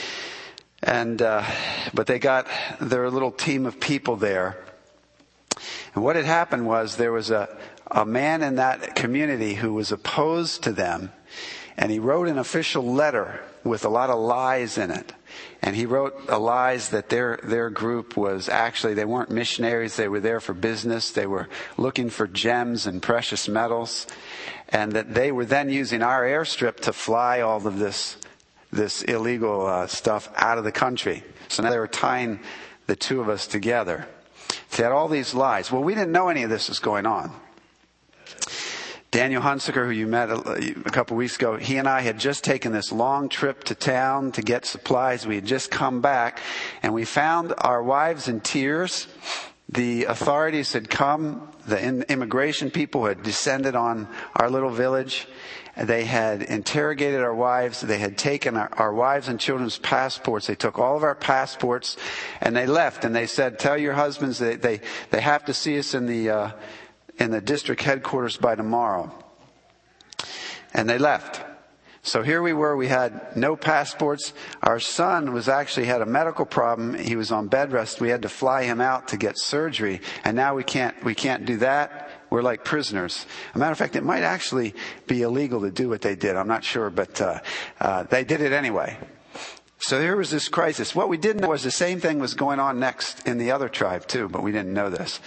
and, 0.83 1.21
uh, 1.21 1.45
but 1.93 2.07
they 2.07 2.19
got 2.19 2.47
their 2.81 3.11
little 3.11 3.33
team 3.33 3.67
of 3.67 3.81
people 3.81 4.17
there. 4.17 4.57
And 5.95 6.05
what 6.05 6.17
had 6.17 6.25
happened 6.25 6.67
was 6.67 6.97
there 6.97 7.13
was 7.13 7.31
a, 7.31 7.49
a 7.91 8.05
man 8.05 8.43
in 8.43 8.57
that 8.57 8.95
community 8.95 9.55
who 9.55 9.73
was 9.75 9.91
opposed 9.91 10.63
to 10.65 10.73
them, 10.73 11.13
and 11.77 11.91
he 11.91 11.99
wrote 11.99 12.29
an 12.29 12.39
official 12.39 12.85
letter 12.85 13.41
with 13.65 13.85
a 13.85 13.89
lot 13.89 14.11
of 14.11 14.19
lies 14.19 14.79
in 14.79 14.91
it. 14.91 15.13
And 15.61 15.75
he 15.75 15.87
wrote 15.87 16.29
lies 16.29 16.91
that 16.91 17.09
their, 17.09 17.41
their 17.43 17.71
group 17.71 18.17
was 18.17 18.49
actually, 18.49 18.95
they 18.95 19.05
weren't 19.05 19.31
missionaries, 19.31 19.97
they 19.97 20.09
were 20.09 20.21
there 20.21 20.41
for 20.41 20.55
business, 20.55 21.11
they 21.11 21.27
were 21.27 21.49
looking 21.77 22.11
for 22.11 22.27
gems 22.27 22.87
and 22.87 23.03
precious 23.03 23.49
metals, 23.49 24.07
and 24.69 24.93
that 24.93 25.15
they 25.15 25.33
were 25.33 25.45
then 25.45 25.69
using 25.69 26.03
our 26.03 26.23
airstrip 26.23 26.81
to 26.81 26.93
fly 26.93 27.41
all 27.41 27.67
of 27.67 27.79
this 27.79 28.17
this 28.71 29.03
illegal 29.03 29.67
uh, 29.67 29.87
stuff 29.87 30.31
out 30.37 30.59
of 30.59 30.65
the 30.65 30.73
country. 30.73 31.23
So 31.49 31.63
now 31.63 31.71
they 31.71 31.79
were 31.79 31.89
tying 31.89 32.41
the 32.87 32.97
two 32.97 33.21
of 33.21 33.29
us 33.29 33.47
together. 33.47 34.07
They 34.77 34.83
had 34.83 34.93
all 34.93 35.09
these 35.09 35.35
lies. 35.35 35.73
Well, 35.73 35.83
we 35.83 35.95
didn't 35.95 36.13
know 36.13 36.29
any 36.29 36.43
of 36.43 36.51
this 36.51 36.69
was 36.69 36.79
going 36.79 37.07
on. 37.07 37.33
Daniel 39.11 39.41
Hunsaker, 39.41 39.87
who 39.87 39.91
you 39.91 40.07
met 40.07 40.29
a, 40.29 40.75
a 40.85 40.91
couple 40.91 41.17
weeks 41.17 41.37
ago, 41.37 41.57
he 41.57 41.79
and 41.79 41.89
I 41.89 42.03
had 42.03 42.19
just 42.19 42.45
taken 42.45 42.73
this 42.73 42.93
long 42.93 43.31
trip 43.31 43.65
to 43.65 43.75
town 43.75 44.33
to 44.33 44.43
get 44.43 44.67
supplies. 44.67 45.27
We 45.27 45.37
had 45.37 45.47
just 45.47 45.71
come 45.71 46.03
back 46.03 46.41
and 46.83 46.93
we 46.93 47.07
found 47.07 47.55
our 47.57 47.83
wives 47.83 48.29
in 48.29 48.41
tears. 48.41 49.09
The 49.71 50.05
authorities 50.05 50.75
had 50.75 50.91
come. 50.91 51.51
The 51.67 51.83
immigration 52.11 52.71
people 52.71 53.07
had 53.07 53.23
descended 53.23 53.75
on 53.75 54.09
our 54.37 54.51
little 54.51 54.71
village 54.71 55.27
they 55.81 56.05
had 56.05 56.43
interrogated 56.43 57.21
our 57.21 57.35
wives. 57.35 57.81
They 57.81 57.99
had 57.99 58.19
taken 58.19 58.57
our, 58.57 58.69
our, 58.73 58.93
wives 58.93 59.29
and 59.29 59.39
children's 59.39 59.79
passports. 59.79 60.49
They 60.49 60.57
took 60.57 60.79
all 60.79 60.97
of 60.97 61.05
our 61.05 61.15
passports 61.15 61.97
and 62.41 62.57
they 62.57 62.67
left 62.67 63.05
and 63.05 63.15
they 63.15 63.27
said, 63.27 63.59
tell 63.59 63.79
your 63.79 63.93
husbands 63.93 64.39
that 64.39 64.61
they, 64.61 64.81
they 65.11 65.21
have 65.21 65.45
to 65.45 65.55
see 65.55 65.79
us 65.79 65.95
in 65.95 66.07
the, 66.07 66.31
uh, 66.31 66.51
in 67.19 67.31
the 67.31 67.41
district 67.41 67.83
headquarters 67.83 68.37
by 68.37 68.57
tomorrow. 68.57 69.13
And 70.75 70.89
they 70.89 70.99
left. 70.99 71.45
So 72.03 72.23
here 72.23 72.41
we 72.43 72.53
were, 72.53 72.77
we 72.77 72.89
had 72.89 73.37
no 73.37 73.55
passports. 73.55 74.33
Our 74.63 74.81
son 74.81 75.33
was 75.33 75.49
actually 75.49 75.87
had 75.87 76.01
a 76.01 76.07
medical 76.07 76.47
problem. 76.47 76.95
He 76.95 77.17
was 77.17 77.31
on 77.31 77.49
bed 77.49 77.71
rest. 77.71 78.01
We 78.01 78.09
had 78.09 78.23
to 78.23 78.29
fly 78.29 78.65
him 78.65 78.81
out 78.81 79.09
to 79.09 79.17
get 79.17 79.39
surgery. 79.39 80.01
And 80.25 80.35
now 80.35 80.55
we 80.55 80.65
can't, 80.65 81.05
we 81.05 81.15
can't 81.15 81.45
do 81.45 81.59
that. 81.59 82.08
We're 82.31 82.43
like 82.43 82.65
prisoners. 82.65 83.27
A 83.55 83.59
matter 83.59 83.73
of 83.73 83.79
fact, 83.79 83.97
it 83.97 84.05
might 84.05 84.23
actually 84.23 84.75
be 85.07 85.23
illegal 85.23 85.61
to 85.63 85.71
do 85.71 85.89
what 85.89 86.03
they 86.03 86.15
did. 86.15 86.37
I'm 86.37 86.49
not 86.49 86.65
sure, 86.65 86.91
but 86.91 87.21
uh, 87.21 87.41
uh, 87.81 88.03
they 88.05 88.25
did 88.25 88.41
it 88.41 88.53
anyway. 88.53 88.97
So 89.81 90.01
here 90.01 90.17
was 90.17 90.31
this 90.31 90.49
crisis. 90.49 90.93
What 90.93 91.09
we 91.09 91.17
didn't 91.17 91.43
know 91.43 91.51
was 91.51 91.63
the 91.63 91.71
same 91.71 92.01
thing 92.01 92.19
was 92.19 92.35
going 92.35 92.59
on 92.59 92.81
next 92.81 93.29
in 93.29 93.39
the 93.39 93.53
other 93.53 93.69
tribe 93.69 94.09
too, 94.09 94.29
but 94.29 94.43
we 94.43 94.51
didn't 94.51 94.75
know 94.75 94.91
this. 94.91 95.21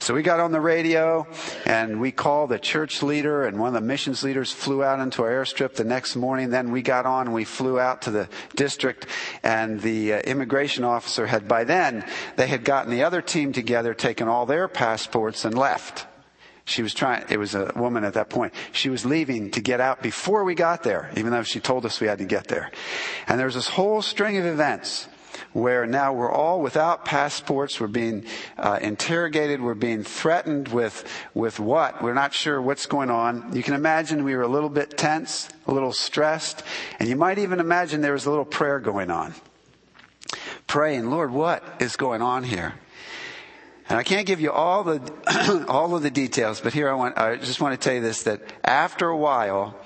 So 0.00 0.12
we 0.12 0.22
got 0.22 0.40
on 0.40 0.50
the 0.50 0.60
radio 0.60 1.24
and 1.64 2.00
we 2.00 2.10
called 2.10 2.50
the 2.50 2.58
church 2.58 3.00
leader 3.04 3.44
and 3.44 3.60
one 3.60 3.68
of 3.68 3.74
the 3.80 3.86
missions 3.86 4.24
leaders 4.24 4.50
flew 4.50 4.82
out 4.82 4.98
into 4.98 5.22
our 5.22 5.30
airstrip 5.30 5.74
the 5.74 5.84
next 5.84 6.16
morning. 6.16 6.50
Then 6.50 6.72
we 6.72 6.82
got 6.82 7.06
on 7.06 7.28
and 7.28 7.34
we 7.34 7.44
flew 7.44 7.78
out 7.78 8.02
to 8.02 8.10
the 8.10 8.28
district 8.56 9.06
and 9.44 9.80
the 9.80 10.14
uh, 10.14 10.18
immigration 10.22 10.82
officer 10.82 11.28
had 11.28 11.46
by 11.46 11.62
then, 11.62 12.04
they 12.34 12.48
had 12.48 12.64
gotten 12.64 12.90
the 12.90 13.04
other 13.04 13.22
team 13.22 13.52
together, 13.52 13.94
taken 13.94 14.26
all 14.26 14.46
their 14.46 14.66
passports 14.66 15.44
and 15.44 15.56
left. 15.56 16.06
She 16.64 16.82
was 16.82 16.94
trying, 16.94 17.24
it 17.28 17.38
was 17.38 17.54
a 17.54 17.72
woman 17.74 18.04
at 18.04 18.14
that 18.14 18.30
point. 18.30 18.54
She 18.70 18.88
was 18.88 19.04
leaving 19.04 19.50
to 19.50 19.60
get 19.60 19.80
out 19.80 20.02
before 20.02 20.44
we 20.44 20.54
got 20.54 20.82
there, 20.82 21.10
even 21.16 21.32
though 21.32 21.42
she 21.42 21.60
told 21.60 21.84
us 21.84 22.00
we 22.00 22.06
had 22.06 22.18
to 22.18 22.24
get 22.24 22.46
there. 22.46 22.70
And 23.26 23.38
there 23.38 23.46
was 23.46 23.56
this 23.56 23.68
whole 23.68 24.00
string 24.00 24.36
of 24.36 24.46
events 24.46 25.08
where 25.52 25.86
now 25.86 26.12
we're 26.12 26.30
all 26.30 26.60
without 26.60 27.04
passports. 27.04 27.80
We're 27.80 27.86
being 27.88 28.24
uh, 28.58 28.78
interrogated. 28.80 29.60
We're 29.60 29.74
being 29.74 30.02
threatened 30.04 30.68
with 30.68 31.04
with 31.34 31.58
what? 31.58 32.02
We're 32.02 32.14
not 32.14 32.32
sure 32.32 32.60
what's 32.60 32.86
going 32.86 33.10
on. 33.10 33.54
You 33.54 33.62
can 33.62 33.74
imagine 33.74 34.24
we 34.24 34.36
were 34.36 34.42
a 34.42 34.48
little 34.48 34.68
bit 34.68 34.96
tense, 34.96 35.48
a 35.66 35.72
little 35.72 35.92
stressed, 35.92 36.62
and 36.98 37.08
you 37.08 37.16
might 37.16 37.38
even 37.38 37.60
imagine 37.60 38.00
there 38.00 38.12
was 38.12 38.26
a 38.26 38.30
little 38.30 38.44
prayer 38.44 38.78
going 38.78 39.10
on, 39.10 39.34
praying, 40.66 41.10
Lord, 41.10 41.32
what 41.32 41.62
is 41.80 41.96
going 41.96 42.22
on 42.22 42.44
here? 42.44 42.74
And 43.88 43.98
I 43.98 44.02
can't 44.02 44.26
give 44.26 44.40
you 44.40 44.50
all 44.52 44.84
the, 44.84 45.64
all 45.68 45.94
of 45.94 46.02
the 46.02 46.10
details, 46.10 46.60
but 46.60 46.72
here 46.72 46.88
I 46.88 46.94
want, 46.94 47.18
I 47.18 47.36
just 47.36 47.60
want 47.60 47.78
to 47.78 47.84
tell 47.84 47.94
you 47.94 48.00
this, 48.00 48.22
that 48.24 48.42
after 48.64 49.08
a 49.08 49.16
while, 49.16 49.76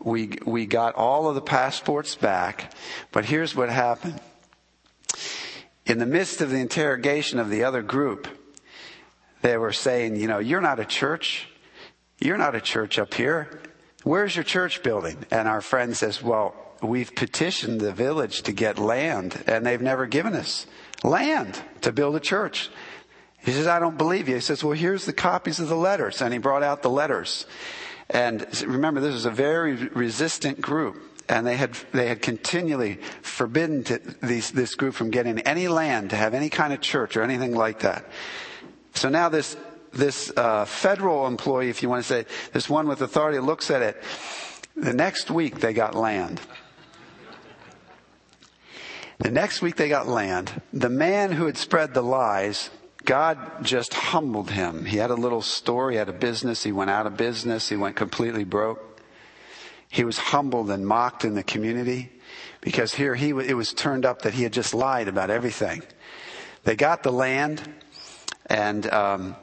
we, 0.00 0.38
we 0.44 0.66
got 0.66 0.94
all 0.94 1.28
of 1.28 1.34
the 1.34 1.40
passports 1.40 2.14
back, 2.14 2.72
but 3.12 3.24
here's 3.24 3.54
what 3.54 3.68
happened. 3.68 4.20
In 5.86 5.98
the 5.98 6.06
midst 6.06 6.40
of 6.40 6.50
the 6.50 6.58
interrogation 6.58 7.38
of 7.38 7.50
the 7.50 7.64
other 7.64 7.82
group, 7.82 8.28
they 9.42 9.56
were 9.56 9.72
saying, 9.72 10.16
you 10.16 10.26
know, 10.26 10.38
you're 10.38 10.60
not 10.60 10.80
a 10.80 10.84
church. 10.84 11.48
You're 12.20 12.36
not 12.36 12.54
a 12.54 12.60
church 12.60 12.98
up 12.98 13.14
here. 13.14 13.60
Where's 14.02 14.34
your 14.34 14.44
church 14.44 14.82
building? 14.82 15.24
And 15.30 15.48
our 15.48 15.60
friend 15.60 15.96
says, 15.96 16.22
well, 16.22 16.54
we've 16.82 17.14
petitioned 17.14 17.80
the 17.80 17.92
village 17.92 18.42
to 18.42 18.52
get 18.52 18.78
land 18.78 19.42
and 19.46 19.64
they've 19.64 19.80
never 19.80 20.06
given 20.06 20.34
us 20.34 20.66
land 21.02 21.60
to 21.82 21.92
build 21.92 22.16
a 22.16 22.20
church. 22.20 22.70
He 23.48 23.54
says, 23.54 23.66
I 23.66 23.78
don't 23.78 23.96
believe 23.96 24.28
you. 24.28 24.34
He 24.34 24.42
says, 24.42 24.62
well, 24.62 24.74
here's 24.74 25.06
the 25.06 25.12
copies 25.14 25.58
of 25.58 25.68
the 25.68 25.76
letters. 25.76 26.20
And 26.20 26.34
he 26.34 26.38
brought 26.38 26.62
out 26.62 26.82
the 26.82 26.90
letters. 26.90 27.46
And 28.10 28.46
remember, 28.60 29.00
this 29.00 29.14
was 29.14 29.24
a 29.24 29.30
very 29.30 29.72
resistant 29.72 30.60
group. 30.60 31.02
And 31.30 31.46
they 31.46 31.56
had, 31.56 31.72
they 31.92 32.08
had 32.08 32.20
continually 32.20 32.96
forbidden 33.22 33.84
to, 33.84 34.02
these, 34.22 34.50
this 34.50 34.74
group 34.74 34.92
from 34.92 35.08
getting 35.08 35.38
any 35.40 35.66
land 35.66 36.10
to 36.10 36.16
have 36.16 36.34
any 36.34 36.50
kind 36.50 36.74
of 36.74 36.82
church 36.82 37.16
or 37.16 37.22
anything 37.22 37.54
like 37.54 37.78
that. 37.80 38.04
So 38.92 39.08
now 39.08 39.30
this, 39.30 39.56
this 39.94 40.30
uh, 40.36 40.66
federal 40.66 41.26
employee, 41.26 41.70
if 41.70 41.82
you 41.82 41.88
want 41.88 42.04
to 42.04 42.06
say, 42.06 42.26
this 42.52 42.68
one 42.68 42.86
with 42.86 43.00
authority 43.00 43.38
looks 43.38 43.70
at 43.70 43.80
it. 43.80 44.02
The 44.76 44.92
next 44.92 45.30
week 45.30 45.60
they 45.60 45.72
got 45.72 45.94
land. 45.94 46.38
The 49.20 49.30
next 49.30 49.62
week 49.62 49.76
they 49.76 49.88
got 49.88 50.06
land. 50.06 50.60
The 50.74 50.90
man 50.90 51.32
who 51.32 51.46
had 51.46 51.56
spread 51.56 51.94
the 51.94 52.02
lies 52.02 52.68
God 53.08 53.64
just 53.64 53.94
humbled 53.94 54.50
him. 54.50 54.84
He 54.84 54.98
had 54.98 55.08
a 55.08 55.14
little 55.14 55.40
store, 55.40 55.90
he 55.90 55.96
had 55.96 56.10
a 56.10 56.12
business, 56.12 56.62
he 56.62 56.72
went 56.72 56.90
out 56.90 57.06
of 57.06 57.16
business, 57.16 57.70
he 57.70 57.76
went 57.76 57.96
completely 57.96 58.44
broke. 58.44 59.00
He 59.88 60.04
was 60.04 60.18
humbled 60.18 60.70
and 60.70 60.86
mocked 60.86 61.24
in 61.24 61.34
the 61.34 61.42
community 61.42 62.12
because 62.60 62.92
here 62.92 63.14
he, 63.14 63.30
it 63.30 63.56
was 63.56 63.72
turned 63.72 64.04
up 64.04 64.20
that 64.22 64.34
he 64.34 64.42
had 64.42 64.52
just 64.52 64.74
lied 64.74 65.08
about 65.08 65.30
everything. 65.30 65.82
They 66.64 66.76
got 66.76 67.02
the 67.02 67.10
land 67.10 67.62
And 68.48 68.86
um, 68.92 69.36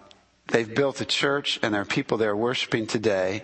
they've 0.48 0.74
built 0.74 1.02
a 1.02 1.06
church, 1.06 1.60
and 1.62 1.74
there 1.74 1.82
are 1.82 1.86
people 1.86 2.18
there 2.18 2.36
worshiping 2.36 2.88
today. 2.88 3.44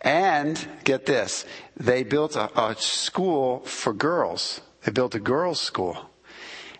And 0.00 0.68
get 0.84 1.06
this, 1.06 1.44
they 1.76 2.02
built 2.02 2.36
a, 2.36 2.50
a 2.60 2.74
school 2.76 3.60
for 3.60 3.92
girls. 3.92 4.60
They 4.84 4.92
built 4.92 5.14
a 5.14 5.20
girls' 5.20 5.60
school. 5.60 6.09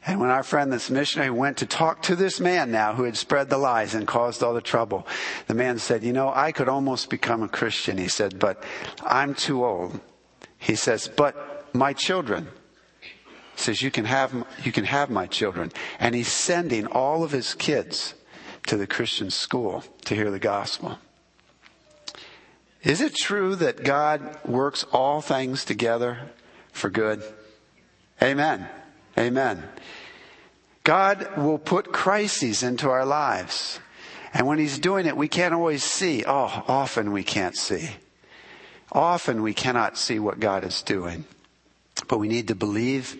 And 0.07 0.19
when 0.19 0.31
our 0.31 0.43
friend, 0.43 0.73
this 0.73 0.89
missionary, 0.89 1.31
went 1.31 1.59
to 1.59 1.67
talk 1.67 2.03
to 2.03 2.17
this 2.17 2.41
man 2.41 2.71
now 2.71 2.95
who 2.95 3.05
had 3.05 3.17
spread 3.17 3.51
the 3.51 3.59
lies 3.59 3.95
and 3.95 4.07
caused 4.07 4.43
all 4.43 4.55
the 4.55 4.63
trouble, 4.63 5.07
the 5.47 5.55
man 5.55 5.79
said, 5.79 6.03
You 6.03 6.13
know, 6.13 6.33
I 6.35 6.53
could 6.53 6.69
almost 6.69 7.11
become 7.11 7.43
a 7.43 7.49
Christian. 7.49 7.99
He 7.99 8.09
said, 8.09 8.39
But 8.39 8.65
I'm 9.05 9.35
too 9.35 9.65
old. 9.65 10.01
He 10.59 10.75
says, 10.75 11.09
But 11.09 11.75
my 11.75 11.93
children. 11.93 12.49
He 13.03 13.09
says, 13.57 13.83
You 13.83 13.91
can 13.91 14.07
have, 14.07 14.47
you 14.65 14.73
can 14.73 14.85
have 14.85 15.11
my 15.11 15.27
children. 15.27 15.71
And 15.99 16.15
he's 16.15 16.33
sending 16.33 16.87
all 16.87 17.23
of 17.23 17.33
his 17.33 17.53
kids 17.53 18.15
to 18.67 18.79
the 18.79 18.87
Christian 18.87 19.31
school 19.31 19.85
to 20.07 20.15
hear 20.15 20.31
the 20.31 20.39
gospel. 20.39 20.99
Is 22.83 23.03
it 23.03 23.15
true 23.15 23.55
that 23.57 23.85
God 23.85 24.39
works 24.47 24.87
all 24.93 25.21
things 25.21 25.67
together 25.67 26.31
for 26.73 26.89
good? 26.89 27.23
Amen. 28.23 28.67
Amen. 29.19 29.63
God 30.85 31.37
will 31.37 31.59
put 31.59 31.93
crises 31.93 32.63
into 32.63 32.89
our 32.89 33.05
lives. 33.05 33.81
And 34.33 34.47
when 34.47 34.59
He's 34.59 34.79
doing 34.79 35.07
it, 35.07 35.17
we 35.17 35.29
can't 35.29 35.55
always 35.55 35.85
see. 35.85 36.25
Oh, 36.27 36.65
often 36.69 37.13
we 37.13 37.23
can't 37.23 37.57
see. 37.57 37.91
Often 38.93 39.43
we 39.43 39.55
cannot 39.55 39.99
see 39.99 40.19
what 40.19 40.41
God 40.41 40.65
is 40.65 40.83
doing. 40.83 41.25
But 42.09 42.19
we 42.19 42.29
need 42.29 42.49
to 42.49 42.55
believe 42.55 43.17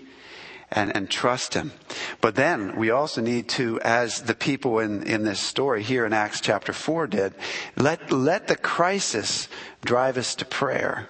and, 0.71 0.95
and 0.97 1.11
trust 1.11 1.55
Him. 1.55 1.73
But 2.21 2.37
then 2.37 2.77
we 2.77 2.91
also 2.91 3.21
need 3.21 3.49
to, 3.51 3.81
as 3.81 4.23
the 4.23 4.35
people 4.35 4.79
in, 4.79 5.03
in 5.03 5.25
this 5.25 5.41
story 5.41 5.83
here 5.83 6.07
in 6.07 6.13
Acts 6.13 6.41
chapter 6.41 6.73
4 6.73 7.09
did, 7.09 7.35
let, 7.77 8.11
let 8.13 8.47
the 8.47 8.57
crisis 8.57 9.49
drive 9.85 10.17
us 10.17 10.35
to 10.37 10.45
prayer. 10.45 11.09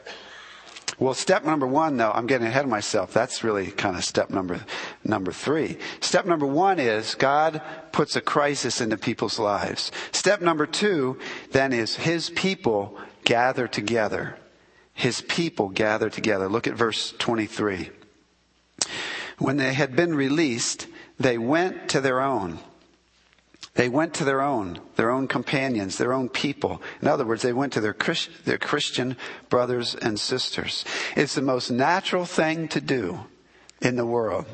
Well, 1.00 1.14
step 1.14 1.47
number 1.47 1.66
one, 1.66 1.97
though, 1.97 2.12
I'm 2.12 2.26
getting 2.26 2.47
ahead 2.47 2.64
of 2.64 2.71
myself. 2.71 3.14
That's 3.14 3.42
really 3.42 3.71
kind 3.71 3.97
of 3.97 4.04
step 4.04 4.28
number, 4.28 4.61
number 5.02 5.33
three. 5.33 5.78
Step 6.00 6.26
number 6.26 6.45
one 6.45 6.78
is 6.78 7.14
God 7.14 7.62
puts 7.90 8.16
a 8.16 8.21
crisis 8.21 8.83
into 8.83 8.99
people's 8.99 9.38
lives. 9.38 9.90
Step 10.12 10.42
number 10.42 10.66
two, 10.66 11.19
then, 11.52 11.73
is 11.73 11.97
His 11.97 12.28
people 12.28 12.99
gather 13.25 13.66
together. 13.66 14.37
His 14.92 15.23
people 15.23 15.71
gather 15.71 16.11
together. 16.11 16.50
Look 16.50 16.66
at 16.66 16.75
verse 16.75 17.14
23. 17.19 17.88
When 19.38 19.57
they 19.57 19.73
had 19.73 19.97
been 19.97 20.14
released, 20.14 20.87
they 21.19 21.38
went 21.38 21.88
to 21.88 22.02
their 22.02 22.21
own 22.21 22.59
they 23.75 23.89
went 23.89 24.15
to 24.15 24.25
their 24.25 24.43
own, 24.43 24.81
their 24.97 25.11
own 25.11 25.29
companions, 25.29 25.97
their 25.97 26.12
own 26.12 26.29
people. 26.29 26.83
In 27.00 27.09
other 27.09 27.25
words, 27.25 27.43
they 27.43 27.53
went 27.53 27.73
to 27.75 27.81
their, 27.81 27.95
Christ, 27.95 28.31
their 28.45 28.59
Christian 28.59 29.17
brothers 29.49 29.95
and 29.95 30.19
sisters. 30.19 30.85
It's 31.17 31.35
the 31.35 31.43
most 31.43 31.71
natural 31.71 32.25
thing 32.25 32.69
to 32.69 32.81
do 32.81 33.21
in 33.81 33.97
the 33.97 34.07
world 34.07 34.47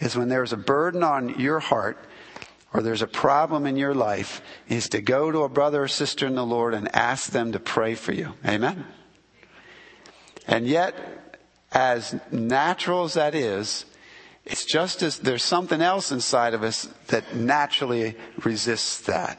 is 0.00 0.16
when 0.16 0.28
there's 0.28 0.52
a 0.52 0.56
burden 0.56 1.02
on 1.02 1.40
your 1.40 1.60
heart 1.60 1.98
or 2.72 2.82
there's 2.82 3.02
a 3.02 3.06
problem 3.06 3.66
in 3.66 3.76
your 3.76 3.94
life 3.94 4.40
is 4.68 4.88
to 4.90 5.00
go 5.00 5.30
to 5.30 5.42
a 5.42 5.48
brother 5.48 5.82
or 5.82 5.88
sister 5.88 6.26
in 6.26 6.34
the 6.34 6.46
Lord 6.46 6.74
and 6.74 6.94
ask 6.94 7.30
them 7.30 7.52
to 7.52 7.60
pray 7.60 7.94
for 7.94 8.12
you. 8.12 8.32
Amen. 8.46 8.86
And 10.46 10.66
yet, 10.66 10.94
as 11.70 12.18
natural 12.30 13.04
as 13.04 13.14
that 13.14 13.34
is, 13.34 13.84
it's 14.44 14.64
just 14.64 15.02
as 15.02 15.18
there's 15.18 15.44
something 15.44 15.80
else 15.80 16.10
inside 16.10 16.54
of 16.54 16.62
us 16.62 16.88
that 17.08 17.36
naturally 17.36 18.16
resists 18.44 19.00
that. 19.02 19.38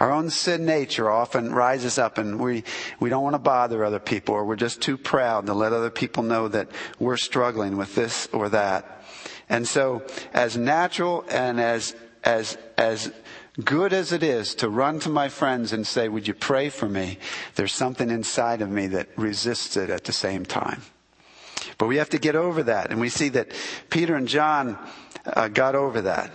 Our 0.00 0.10
own 0.10 0.28
sin 0.30 0.64
nature 0.66 1.08
often 1.08 1.54
rises 1.54 1.98
up 1.98 2.18
and 2.18 2.40
we, 2.40 2.64
we 2.98 3.10
don't 3.10 3.22
want 3.22 3.34
to 3.34 3.38
bother 3.38 3.84
other 3.84 4.00
people 4.00 4.34
or 4.34 4.44
we're 4.44 4.56
just 4.56 4.82
too 4.82 4.96
proud 4.96 5.46
to 5.46 5.54
let 5.54 5.72
other 5.72 5.90
people 5.90 6.24
know 6.24 6.48
that 6.48 6.68
we're 6.98 7.16
struggling 7.16 7.76
with 7.76 7.94
this 7.94 8.28
or 8.32 8.48
that. 8.48 9.02
And 9.48 9.68
so 9.68 10.02
as 10.32 10.56
natural 10.56 11.24
and 11.28 11.60
as, 11.60 11.94
as, 12.24 12.58
as 12.76 13.12
good 13.62 13.92
as 13.92 14.12
it 14.12 14.24
is 14.24 14.56
to 14.56 14.68
run 14.68 14.98
to 15.00 15.08
my 15.08 15.28
friends 15.28 15.72
and 15.72 15.86
say, 15.86 16.08
would 16.08 16.26
you 16.26 16.34
pray 16.34 16.70
for 16.70 16.88
me? 16.88 17.18
There's 17.54 17.72
something 17.72 18.10
inside 18.10 18.62
of 18.62 18.70
me 18.70 18.88
that 18.88 19.08
resists 19.16 19.76
it 19.76 19.90
at 19.90 20.04
the 20.04 20.12
same 20.12 20.44
time. 20.44 20.82
But 21.78 21.86
we 21.86 21.96
have 21.96 22.10
to 22.10 22.18
get 22.18 22.36
over 22.36 22.62
that. 22.64 22.90
And 22.90 23.00
we 23.00 23.08
see 23.08 23.30
that 23.30 23.52
Peter 23.90 24.14
and 24.14 24.28
John 24.28 24.78
uh, 25.26 25.48
got 25.48 25.74
over 25.74 26.02
that. 26.02 26.30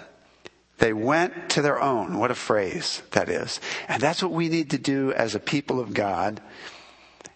They 0.80 0.94
went 0.94 1.50
to 1.52 1.62
their 1.62 1.82
own. 1.82 2.18
What 2.18 2.32
a 2.32 2.36
phrase 2.36 3.02
that 3.12 3.30
is. 3.30 3.60
And 3.88 4.02
that's 4.02 4.24
what 4.24 4.32
we 4.32 4.48
need 4.50 4.70
to 4.72 4.78
do 4.78 5.12
as 5.14 5.36
a 5.36 5.40
people 5.40 5.80
of 5.80 5.94
God 5.94 6.42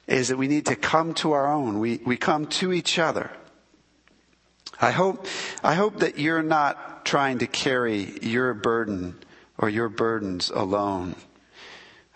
is 0.07 0.29
that 0.29 0.37
we 0.37 0.47
need 0.47 0.65
to 0.65 0.75
come 0.75 1.13
to 1.15 1.31
our 1.31 1.51
own. 1.51 1.79
We, 1.79 2.01
we 2.05 2.17
come 2.17 2.47
to 2.47 2.73
each 2.73 2.99
other. 2.99 3.31
I 4.81 4.91
hope, 4.91 5.27
I 5.63 5.75
hope 5.75 5.99
that 5.99 6.19
you're 6.19 6.43
not 6.43 7.05
trying 7.05 7.39
to 7.39 7.47
carry 7.47 8.19
your 8.21 8.53
burden 8.53 9.19
or 9.57 9.69
your 9.69 9.89
burdens 9.89 10.49
alone. 10.49 11.15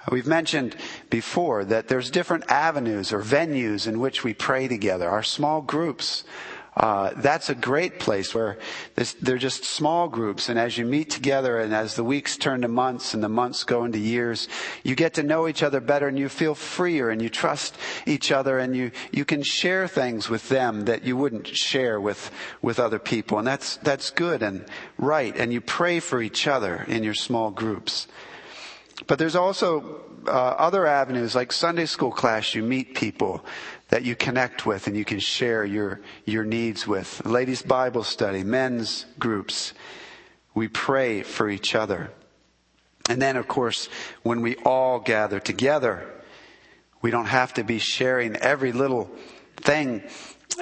We've 0.10 0.28
mentioned 0.28 0.76
before 1.10 1.65
that 1.65 1.89
there's 1.89 2.10
different 2.10 2.50
avenues 2.50 3.12
or 3.12 3.22
venues 3.22 3.88
in 3.88 4.00
which 4.00 4.24
we 4.24 4.34
pray 4.34 4.67
together. 4.67 5.10
Our 5.10 5.24
small 5.24 5.62
groups, 5.62 6.24
uh, 6.78 7.12
that's 7.17 7.50
a 7.50 7.56
great 7.56 8.00
place 8.00 8.34
where 8.34 8.58
they're 9.22 9.38
just 9.38 9.65
small 9.65 10.08
groups. 10.08 10.48
And 10.48 10.58
as 10.58 10.78
you 10.78 10.86
meet 10.86 11.10
together 11.10 11.60
and 11.60 11.74
as 11.74 11.96
the 11.96 12.06
weeks 12.06 12.38
turn 12.38 12.62
to 12.62 12.70
months 12.70 13.13
and 13.13 13.22
the 13.22 13.28
months 13.28 13.65
go 13.65 13.84
into 13.84 13.98
years, 13.98 14.48
you 14.82 14.96
get 14.96 15.15
to 15.15 15.24
know 15.24 15.46
each 15.48 15.62
other 15.62 15.82
better 15.82 16.08
and 16.08 16.17
you 16.17 16.30
feel 16.30 16.56
freer 16.56 17.10
and 17.10 17.22
you 17.22 17.30
trust 17.30 17.76
each 18.06 18.32
other 18.32 18.60
and 18.60 18.78
you, 18.78 18.91
you 19.12 19.26
can 19.26 19.43
share 19.43 19.89
things 19.89 20.30
with 20.30 20.48
them 20.48 20.86
that 20.86 21.04
you 21.04 21.17
wouldn't 21.17 21.48
share 21.48 22.00
with, 22.00 22.32
with 22.62 22.80
other 22.80 23.00
people. 23.00 23.39
And 23.39 23.48
that's, 23.48 23.76
that's 23.78 24.10
good 24.12 24.41
and 24.41 24.63
right. 24.98 25.36
And 25.36 25.52
you 25.52 25.60
pray 25.60 26.00
for 26.00 26.22
each 26.22 26.48
other 26.48 26.86
in 26.88 27.04
your 27.04 27.15
small 27.15 27.52
groups. 27.52 28.08
But 29.08 29.20
there's 29.20 29.36
also 29.36 30.02
uh, 30.28 30.32
other 30.32 30.86
avenues 30.86 31.34
like 31.34 31.52
Sunday 31.52 31.86
school 31.86 32.12
class. 32.12 32.54
You 32.54 32.63
meet 32.63 32.96
people 32.96 33.43
that 33.89 34.04
you 34.04 34.15
connect 34.15 34.65
with 34.65 34.88
and 34.88 34.98
you 34.98 35.06
can 35.06 35.20
share 35.20 35.63
your, 35.63 36.02
your 36.26 36.43
needs 36.43 36.86
with. 36.86 37.26
Ladies 37.26 37.62
Bible 37.62 38.04
study, 38.04 38.43
men's 38.43 39.06
groups. 39.17 39.74
We 40.54 40.67
pray 40.67 41.22
for 41.24 41.50
each 41.50 41.74
other. 41.76 42.12
And 43.10 43.22
then, 43.22 43.38
of 43.38 43.48
course, 43.48 43.88
when 44.24 44.41
we 44.41 44.58
all 44.58 45.00
gather 45.00 45.39
together, 45.39 46.06
we 47.02 47.12
don't 47.12 47.28
have 47.28 47.54
to 47.54 47.63
be 47.63 47.80
sharing 47.80 48.36
every 48.36 48.74
little 48.74 49.10
thing 49.56 50.04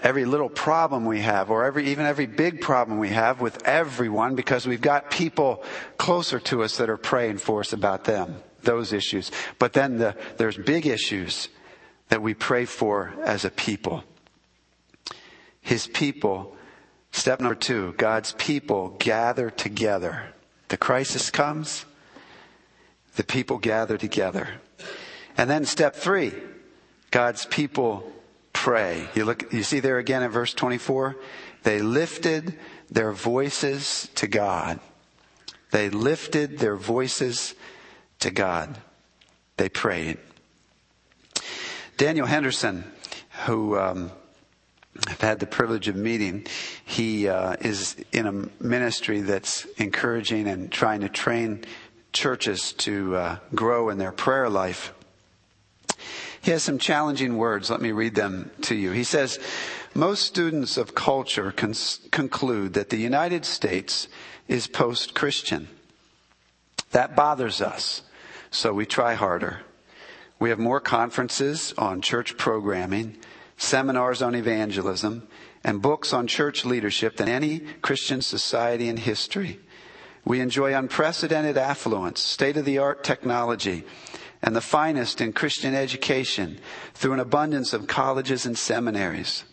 every 0.02 0.26
little 0.26 0.50
problem 0.50 1.06
we 1.06 1.22
have 1.22 1.50
or 1.50 1.66
every, 1.66 1.88
even 1.88 2.06
every 2.06 2.26
big 2.26 2.62
problem 2.62 3.00
we 3.00 3.10
have 3.10 3.40
with 3.40 3.66
everyone 3.66 4.36
because 4.36 4.66
we've 4.66 4.82
got 4.82 5.12
people 5.12 5.64
closer 5.98 6.40
to 6.40 6.64
us 6.64 6.78
that 6.78 6.90
are 6.90 6.98
praying 6.98 7.38
for 7.38 7.60
us 7.60 7.74
about 7.74 8.04
them, 8.06 8.36
those 8.64 8.94
issues. 8.94 9.32
But 9.60 9.74
then 9.74 9.98
the, 9.98 10.16
there's 10.38 10.58
big 10.58 10.86
issues 10.86 11.50
that 12.10 12.22
we 12.22 12.34
pray 12.34 12.66
for 12.66 13.14
as 13.24 13.46
a 13.46 13.50
people. 13.50 14.04
His 15.62 15.88
people, 15.88 16.56
step 17.12 17.40
number 17.40 17.56
two, 17.56 17.94
God's 17.98 18.34
people 18.34 18.90
gather 19.00 19.50
together. 19.50 20.34
The 20.68 20.78
crisis 20.78 21.32
comes, 21.32 21.86
the 23.16 23.24
people 23.24 23.58
gather 23.58 23.98
together. 23.98 24.48
And 25.38 25.50
then 25.50 25.66
step 25.66 25.96
three, 25.96 26.34
God's 27.12 27.46
people 27.46 28.12
pray. 28.66 29.08
You 29.14 29.26
look, 29.26 29.54
you 29.54 29.62
see 29.62 29.80
there 29.80 30.00
again 30.00 30.24
in 30.24 30.32
verse 30.32 30.52
24? 30.52 31.16
They 31.62 31.84
lifted 31.84 32.58
their 32.90 33.12
voices 33.12 34.10
to 34.16 34.26
God. 34.26 34.80
They 35.70 35.92
lifted 35.92 36.58
their 36.58 36.76
voices 36.76 37.54
to 38.22 38.32
God. 38.32 38.80
They 39.58 39.70
prayed. 39.70 40.18
Daniel 41.98 42.26
Henderson, 42.26 42.86
who 43.46 43.78
um, 43.78 44.12
I've 45.08 45.22
had 45.22 45.40
the 45.40 45.46
privilege 45.46 45.88
of 45.88 45.96
meeting, 45.96 46.48
he 46.84 47.28
uh, 47.28 47.58
is 47.62 47.96
in 48.12 48.26
a 48.26 48.64
ministry 48.64 49.22
that's 49.22 49.66
encouraging 49.78 50.48
and 50.48 50.72
trying 50.72 51.02
to 51.02 51.10
train 51.10 51.66
churches 52.14 52.74
to 52.74 53.16
uh, 53.16 53.38
grow 53.54 53.90
in 53.90 54.00
their 54.00 54.12
prayer 54.12 54.50
life. 54.50 54.92
He 56.46 56.52
has 56.52 56.62
some 56.62 56.78
challenging 56.78 57.38
words. 57.38 57.72
Let 57.72 57.82
me 57.82 57.92
read 57.92 58.14
them 58.14 58.52
to 58.62 58.76
you. 58.76 58.92
He 58.92 59.04
says, 59.04 59.40
most 59.96 60.28
students 60.28 60.78
of 60.78 60.94
culture 60.94 61.52
cons- 61.52 62.02
conclude 62.12 62.76
that 62.76 62.92
the 62.92 62.98
United 62.98 63.46
States 63.46 64.08
is 64.48 64.68
post-Christian. 64.68 65.68
That 66.92 67.16
bothers 67.16 67.62
us, 67.62 68.04
so 68.52 68.74
we 68.74 68.86
try 68.86 69.16
harder. 69.16 69.62
We 70.38 70.52
have 70.52 70.60
more 70.60 70.80
conferences 70.80 71.74
on 71.80 72.02
church 72.02 72.38
programming, 72.38 73.18
seminars 73.58 74.22
on 74.22 74.36
evangelism, 74.36 75.28
and 75.64 75.82
books 75.82 76.14
on 76.14 76.28
church 76.28 76.64
leadership 76.64 77.18
than 77.18 77.28
any 77.28 77.62
Christian 77.82 78.22
society 78.22 78.88
in 78.88 78.98
history. 78.98 79.60
We 80.24 80.42
enjoy 80.42 80.76
unprecedented 80.76 81.58
affluence, 81.58 82.22
state 82.22 82.56
of 82.56 82.66
the 82.66 82.78
art 82.78 83.04
technology, 83.04 83.84
and 84.46 84.56
the 84.56 84.62
finest 84.62 85.20
in 85.20 85.34
Christian 85.34 85.74
education 85.74 86.60
through 86.94 87.14
an 87.14 87.20
abundance 87.20 87.74
of 87.74 87.88
colleges 87.88 88.46
and 88.46 88.56
seminaries. 88.56 89.44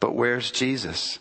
But 0.00 0.14
where's 0.14 0.50
Jesus? 0.50 1.18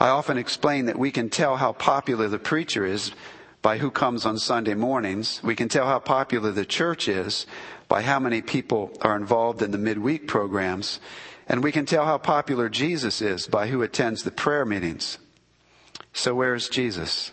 I 0.00 0.08
often 0.08 0.36
explain 0.36 0.86
that 0.86 0.98
we 0.98 1.12
can 1.12 1.30
tell 1.30 1.56
how 1.56 1.72
popular 1.72 2.26
the 2.26 2.40
preacher 2.40 2.84
is 2.84 3.12
by 3.62 3.78
who 3.78 3.92
comes 3.92 4.26
on 4.26 4.36
Sunday 4.36 4.74
mornings. 4.74 5.40
We 5.44 5.54
can 5.54 5.68
tell 5.68 5.86
how 5.86 6.00
popular 6.00 6.50
the 6.50 6.64
church 6.64 7.06
is 7.06 7.46
by 7.88 8.02
how 8.02 8.18
many 8.18 8.42
people 8.42 8.90
are 9.02 9.16
involved 9.16 9.62
in 9.62 9.70
the 9.70 9.78
midweek 9.78 10.26
programs. 10.26 10.98
And 11.48 11.62
we 11.62 11.70
can 11.70 11.86
tell 11.86 12.04
how 12.04 12.18
popular 12.18 12.68
Jesus 12.68 13.22
is 13.22 13.46
by 13.46 13.68
who 13.68 13.80
attends 13.80 14.24
the 14.24 14.32
prayer 14.32 14.64
meetings. 14.64 15.18
So 16.12 16.34
where's 16.34 16.68
Jesus? 16.68 17.30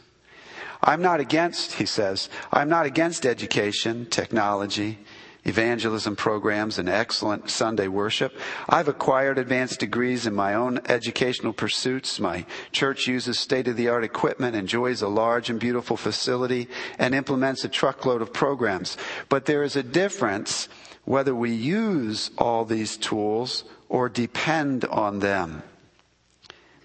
I'm 0.81 1.01
not 1.01 1.19
against, 1.19 1.73
he 1.73 1.85
says, 1.85 2.29
I'm 2.51 2.69
not 2.69 2.85
against 2.85 3.25
education, 3.25 4.05
technology, 4.05 4.97
evangelism 5.45 6.15
programs, 6.15 6.79
and 6.79 6.87
excellent 6.87 7.49
Sunday 7.49 7.87
worship. 7.87 8.33
I've 8.67 8.87
acquired 8.87 9.37
advanced 9.37 9.79
degrees 9.79 10.25
in 10.25 10.33
my 10.33 10.53
own 10.53 10.79
educational 10.87 11.53
pursuits. 11.53 12.19
My 12.19 12.45
church 12.71 13.07
uses 13.07 13.39
state 13.39 13.67
of 13.67 13.75
the 13.75 13.89
art 13.89 14.03
equipment, 14.03 14.55
enjoys 14.55 15.01
a 15.01 15.07
large 15.07 15.49
and 15.49 15.59
beautiful 15.59 15.97
facility, 15.97 16.67
and 16.97 17.13
implements 17.13 17.63
a 17.63 17.69
truckload 17.69 18.21
of 18.21 18.33
programs. 18.33 18.97
But 19.27 19.45
there 19.45 19.63
is 19.63 19.75
a 19.75 19.83
difference 19.83 20.69
whether 21.05 21.33
we 21.33 21.51
use 21.51 22.31
all 22.37 22.65
these 22.65 22.95
tools 22.95 23.63
or 23.89 24.07
depend 24.07 24.85
on 24.85 25.19
them. 25.19 25.63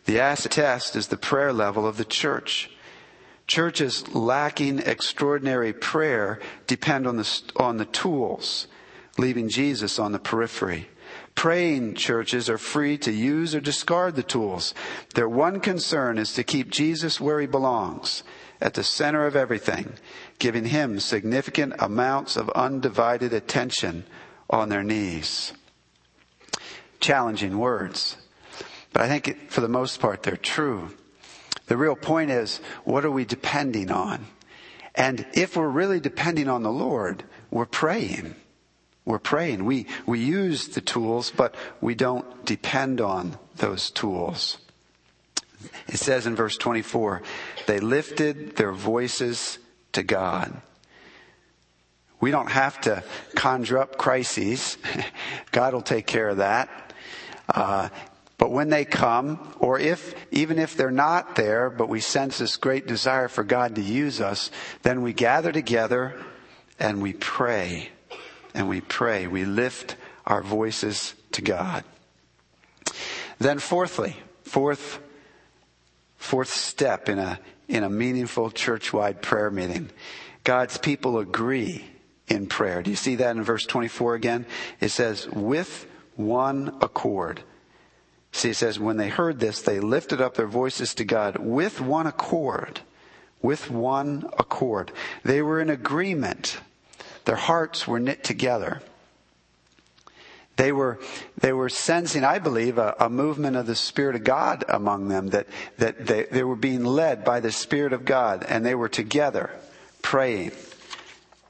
The 0.07 0.21
acid 0.21 0.53
test 0.53 0.97
is 0.97 1.09
the 1.09 1.17
prayer 1.17 1.53
level 1.53 1.87
of 1.87 1.97
the 1.97 2.05
church. 2.05 2.71
Churches 3.47 4.15
lacking 4.15 4.79
extraordinary 4.81 5.73
prayer 5.73 6.41
depend 6.67 7.07
on 7.07 7.17
the, 7.17 7.43
on 7.57 7.77
the 7.77 7.85
tools, 7.85 8.67
leaving 9.19 9.49
Jesus 9.49 9.99
on 9.99 10.13
the 10.13 10.19
periphery. 10.19 10.89
Praying 11.35 11.95
churches 11.95 12.49
are 12.49 12.59
free 12.59 12.97
to 12.99 13.13
use 13.13 13.55
or 13.55 13.61
discard 13.61 14.15
the 14.15 14.23
tools. 14.23 14.73
Their 15.15 15.29
one 15.29 15.61
concern 15.61 16.17
is 16.17 16.33
to 16.35 16.45
keep 16.45 16.71
Jesus 16.71 17.21
where 17.21 17.41
he 17.41 17.47
belongs, 17.47 18.23
at 18.61 18.75
the 18.75 18.85
center 18.85 19.27
of 19.27 19.37
everything, 19.37 19.95
giving 20.39 20.67
him 20.67 21.01
significant 21.01 21.75
amounts 21.79 22.37
of 22.37 22.49
undivided 22.51 23.33
attention 23.33 24.05
on 24.49 24.69
their 24.69 24.83
knees. 24.83 25.53
Challenging 27.01 27.59
words, 27.59 28.17
but 28.93 29.03
I 29.03 29.09
think 29.09 29.51
for 29.51 29.61
the 29.61 29.69
most 29.69 30.01
part 30.01 30.23
they're 30.23 30.37
true. 30.37 30.91
The 31.67 31.77
real 31.77 31.97
point 31.97 32.31
is, 32.31 32.61
what 32.85 33.05
are 33.05 33.11
we 33.11 33.25
depending 33.25 33.91
on? 33.91 34.27
And 34.95 35.27
if 35.33 35.57
we're 35.57 35.69
really 35.69 36.01
depending 36.01 36.49
on 36.49 36.63
the 36.63 36.71
Lord, 36.71 37.25
we're 37.51 37.67
praying. 37.67 38.35
We're 39.05 39.19
praying. 39.19 39.65
We, 39.65 39.87
we 40.07 40.21
use 40.21 40.69
the 40.69 40.81
tools, 40.81 41.33
but 41.35 41.55
we 41.81 41.95
don't 41.95 42.45
depend 42.45 43.01
on 43.01 43.39
those 43.57 43.91
tools. 43.91 44.59
It 45.89 45.99
says 45.99 46.27
in 46.27 46.37
verse 46.37 46.57
24, 46.57 47.23
they 47.67 47.81
lifted 47.81 48.57
their 48.57 48.73
voices 48.73 49.59
to 49.93 50.03
God. 50.03 50.61
We 52.21 52.31
don't 52.31 52.51
have 52.51 52.81
to 52.83 53.03
conjure 53.35 53.79
up 53.79 53.99
crises. 53.99 54.79
God 55.53 55.75
will 55.75 55.83
take 55.83 56.07
care 56.07 56.29
of 56.29 56.39
that. 56.39 56.93
Uh, 57.49 57.89
but 58.45 58.51
when 58.51 58.69
they 58.69 58.85
come, 58.85 59.39
or 59.59 59.79
if, 59.79 60.15
even 60.31 60.59
if 60.59 60.77
they're 60.77 60.91
not 60.91 61.35
there, 61.35 61.71
but 61.71 61.89
we 61.89 61.99
sense 61.99 62.37
this 62.37 62.59
great 62.59 62.87
desire 62.87 63.27
for 63.27 63.43
God 63.43 63.77
to 63.77 63.81
use 63.81 64.21
us, 64.21 64.51
then 64.83 65.01
we 65.01 65.15
gather 65.15 65.51
together 65.51 66.15
and 66.79 67.01
we 67.01 67.15
pray. 67.15 67.89
And 68.53 68.69
we 68.69 68.83
pray. 68.83 69.27
We 69.27 69.47
lift 69.47 69.97
our 70.27 70.43
voices 70.43 71.15
to 71.33 71.41
God. 71.41 71.85
Then 73.39 73.61
fourthly, 73.61 74.15
fourth, 74.43 74.99
fourth 76.19 76.51
step 76.51 77.09
in 77.09 77.19
a, 77.19 77.41
in 77.67 77.83
a 77.83 77.89
meaningful 77.89 78.51
church-wide 78.51 79.23
prayer 79.23 79.51
meeting. 79.51 79.89
God's 80.43 80.77
people 80.77 81.19
agree 81.19 81.83
in 82.29 82.47
prayer. 82.47 82.83
Do 82.83 82.91
you 82.91 82.97
see 82.97 83.15
that 83.15 83.37
in 83.37 83.43
verse 83.43 83.65
24 83.65 84.17
again? 84.17 84.45
It 84.83 84.91
says, 84.91 85.27
with 85.31 85.87
one 86.15 86.77
accord. 86.83 87.43
See, 88.35 88.51
it 88.51 88.57
says, 88.57 88.81
when 88.81 88.97
they 88.97 89.11
heard 89.11 89.39
this, 89.39 89.63
they 89.63 89.79
lifted 89.79 90.21
up 90.21 90.35
their 90.35 90.49
voices 90.49 90.93
to 90.97 91.05
God 91.05 91.37
with 91.37 91.81
one 91.81 92.09
accord. 92.09 92.81
With 93.41 93.71
one 93.71 94.29
accord. 94.37 94.91
They 95.23 95.41
were 95.41 95.61
in 95.61 95.71
agreement. 95.71 96.59
Their 97.27 97.37
hearts 97.37 97.87
were 97.87 98.01
knit 98.01 98.25
together. 98.25 98.83
They 100.57 100.73
were, 100.73 100.99
they 101.41 101.53
were 101.53 101.69
sensing, 101.69 102.25
I 102.25 102.41
believe, 102.41 102.77
a, 102.77 102.97
a, 102.99 103.09
movement 103.09 103.55
of 103.57 103.67
the 103.67 103.77
Spirit 103.77 104.17
of 104.17 104.25
God 104.25 104.65
among 104.69 105.07
them, 105.07 105.29
that, 105.29 105.47
that 105.79 106.05
they, 106.05 106.25
they 106.25 106.43
were 106.43 106.57
being 106.57 106.85
led 106.85 107.25
by 107.25 107.39
the 107.39 107.53
Spirit 107.53 107.93
of 107.93 108.05
God, 108.05 108.45
and 108.49 108.67
they 108.67 108.75
were 108.75 108.89
together 108.89 109.51
praying. 110.03 110.51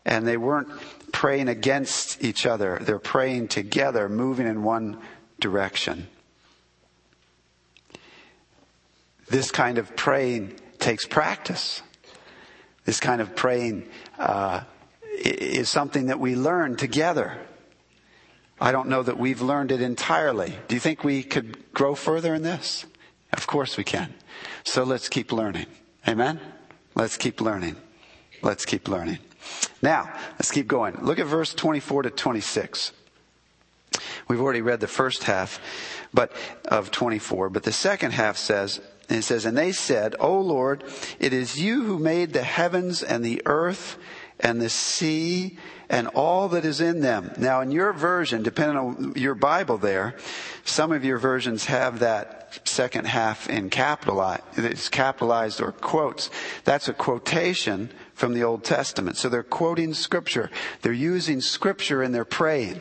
And 0.04 0.26
they 0.26 0.36
weren't 0.36 0.68
praying 1.12 1.48
against 1.48 2.22
each 2.22 2.44
other. 2.44 2.78
They're 2.82 2.98
praying 2.98 3.48
together, 3.48 4.06
moving 4.10 4.46
in 4.46 4.64
one 4.64 4.98
direction. 5.40 6.08
This 9.28 9.50
kind 9.50 9.78
of 9.78 9.96
praying 9.96 10.58
takes 10.78 11.06
practice. 11.06 11.82
This 12.84 13.00
kind 13.00 13.20
of 13.20 13.34
praying 13.34 13.88
uh, 14.18 14.62
is 15.16 15.68
something 15.68 16.06
that 16.06 16.20
we 16.20 16.36
learn 16.36 16.76
together. 16.76 17.38
I 18.60 18.72
don't 18.72 18.88
know 18.88 19.02
that 19.02 19.18
we've 19.18 19.40
learned 19.40 19.72
it 19.72 19.80
entirely. 19.80 20.54
Do 20.68 20.74
you 20.74 20.80
think 20.80 21.02
we 21.02 21.22
could 21.22 21.72
grow 21.72 21.94
further 21.94 22.34
in 22.34 22.42
this? 22.42 22.84
Of 23.32 23.46
course 23.46 23.76
we 23.76 23.84
can. 23.84 24.14
So 24.64 24.84
let's 24.84 25.08
keep 25.08 25.32
learning. 25.32 25.66
Amen? 26.06 26.40
Let's 26.94 27.16
keep 27.16 27.40
learning. 27.40 27.76
Let's 28.42 28.64
keep 28.64 28.88
learning. 28.88 29.18
Now, 29.82 30.12
let's 30.32 30.50
keep 30.50 30.68
going. 30.68 30.96
Look 31.02 31.18
at 31.18 31.26
verse 31.26 31.54
24 31.54 32.02
to 32.02 32.10
26. 32.10 32.92
We've 34.28 34.40
already 34.40 34.60
read 34.60 34.80
the 34.80 34.86
first 34.86 35.24
half 35.24 35.60
but 36.12 36.32
of 36.66 36.90
24, 36.90 37.50
but 37.50 37.64
the 37.64 37.72
second 37.72 38.12
half 38.12 38.36
says, 38.36 38.80
and 39.08 39.18
it 39.18 39.22
says, 39.22 39.44
And 39.44 39.56
they 39.56 39.72
said, 39.72 40.14
O 40.18 40.38
Lord, 40.40 40.84
it 41.18 41.32
is 41.32 41.60
you 41.60 41.84
who 41.84 41.98
made 41.98 42.32
the 42.32 42.42
heavens 42.42 43.02
and 43.02 43.24
the 43.24 43.42
earth 43.46 43.98
and 44.40 44.60
the 44.60 44.68
sea 44.68 45.58
and 45.88 46.08
all 46.08 46.48
that 46.48 46.64
is 46.64 46.80
in 46.80 47.00
them. 47.00 47.32
Now, 47.38 47.60
in 47.60 47.70
your 47.70 47.92
version, 47.92 48.42
depending 48.42 48.76
on 48.76 49.12
your 49.16 49.34
Bible 49.34 49.78
there, 49.78 50.16
some 50.64 50.92
of 50.92 51.04
your 51.04 51.18
versions 51.18 51.66
have 51.66 52.00
that 52.00 52.60
second 52.64 53.06
half 53.06 53.48
in 53.48 53.70
capitalized, 53.70 54.42
it's 54.56 54.88
capitalized 54.88 55.60
or 55.60 55.72
quotes. 55.72 56.30
That's 56.64 56.88
a 56.88 56.94
quotation 56.94 57.90
from 58.14 58.34
the 58.34 58.44
Old 58.44 58.64
Testament. 58.64 59.16
So 59.16 59.28
they're 59.28 59.42
quoting 59.42 59.94
scripture. 59.94 60.50
They're 60.82 60.92
using 60.92 61.40
scripture 61.40 62.02
in 62.02 62.12
their 62.12 62.24
praying. 62.24 62.80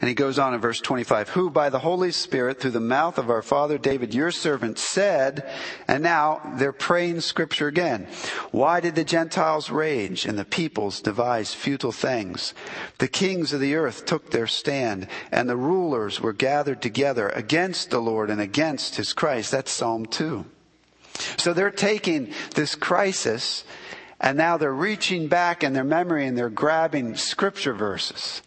And 0.00 0.08
he 0.08 0.14
goes 0.14 0.38
on 0.38 0.54
in 0.54 0.60
verse 0.60 0.80
25, 0.80 1.30
who 1.30 1.50
by 1.50 1.70
the 1.70 1.80
Holy 1.80 2.12
Spirit 2.12 2.60
through 2.60 2.70
the 2.70 2.80
mouth 2.80 3.18
of 3.18 3.30
our 3.30 3.42
father 3.42 3.78
David, 3.78 4.14
your 4.14 4.30
servant 4.30 4.78
said, 4.78 5.48
and 5.88 6.04
now 6.04 6.40
they're 6.56 6.72
praying 6.72 7.20
scripture 7.20 7.66
again. 7.66 8.06
Why 8.52 8.78
did 8.78 8.94
the 8.94 9.02
Gentiles 9.02 9.70
rage 9.70 10.24
and 10.24 10.38
the 10.38 10.44
peoples 10.44 11.00
devise 11.00 11.52
futile 11.52 11.90
things? 11.90 12.54
The 12.98 13.08
kings 13.08 13.52
of 13.52 13.60
the 13.60 13.74
earth 13.74 14.06
took 14.06 14.30
their 14.30 14.46
stand 14.46 15.08
and 15.32 15.48
the 15.48 15.56
rulers 15.56 16.20
were 16.20 16.32
gathered 16.32 16.80
together 16.80 17.28
against 17.30 17.90
the 17.90 18.00
Lord 18.00 18.30
and 18.30 18.40
against 18.40 18.96
his 18.96 19.12
Christ. 19.12 19.50
That's 19.50 19.72
Psalm 19.72 20.06
2. 20.06 20.44
So 21.38 21.52
they're 21.52 21.72
taking 21.72 22.32
this 22.54 22.76
crisis 22.76 23.64
and 24.20 24.38
now 24.38 24.56
they're 24.56 24.72
reaching 24.72 25.26
back 25.26 25.64
in 25.64 25.72
their 25.72 25.82
memory 25.82 26.24
and 26.24 26.38
they're 26.38 26.50
grabbing 26.50 27.16
scripture 27.16 27.74
verses 27.74 28.42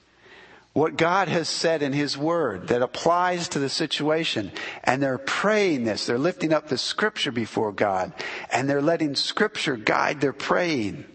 what 0.74 0.98
God 0.98 1.28
has 1.28 1.50
said 1.50 1.82
in 1.84 1.94
His 1.94 2.18
Word 2.18 2.70
that 2.70 2.82
applies 2.82 3.50
to 3.50 3.60
the 3.60 3.70
situation. 3.70 4.52
And 4.84 5.02
they're 5.04 5.18
praying 5.18 5.84
this. 5.84 6.06
They're 6.06 6.18
lifting 6.18 6.54
up 6.54 6.68
the 6.68 6.78
Scripture 6.78 7.32
before 7.32 7.72
God. 7.72 8.14
And 8.52 8.70
they're 8.70 8.82
letting 8.82 9.16
Scripture 9.16 9.76
guide 9.76 10.22
their 10.22 10.34
praying 10.34 11.06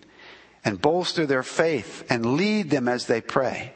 and 0.64 0.80
bolster 0.80 1.26
their 1.26 1.42
faith 1.42 2.04
and 2.10 2.36
lead 2.36 2.70
them 2.70 2.88
as 2.88 3.06
they 3.06 3.20
pray. 3.20 3.72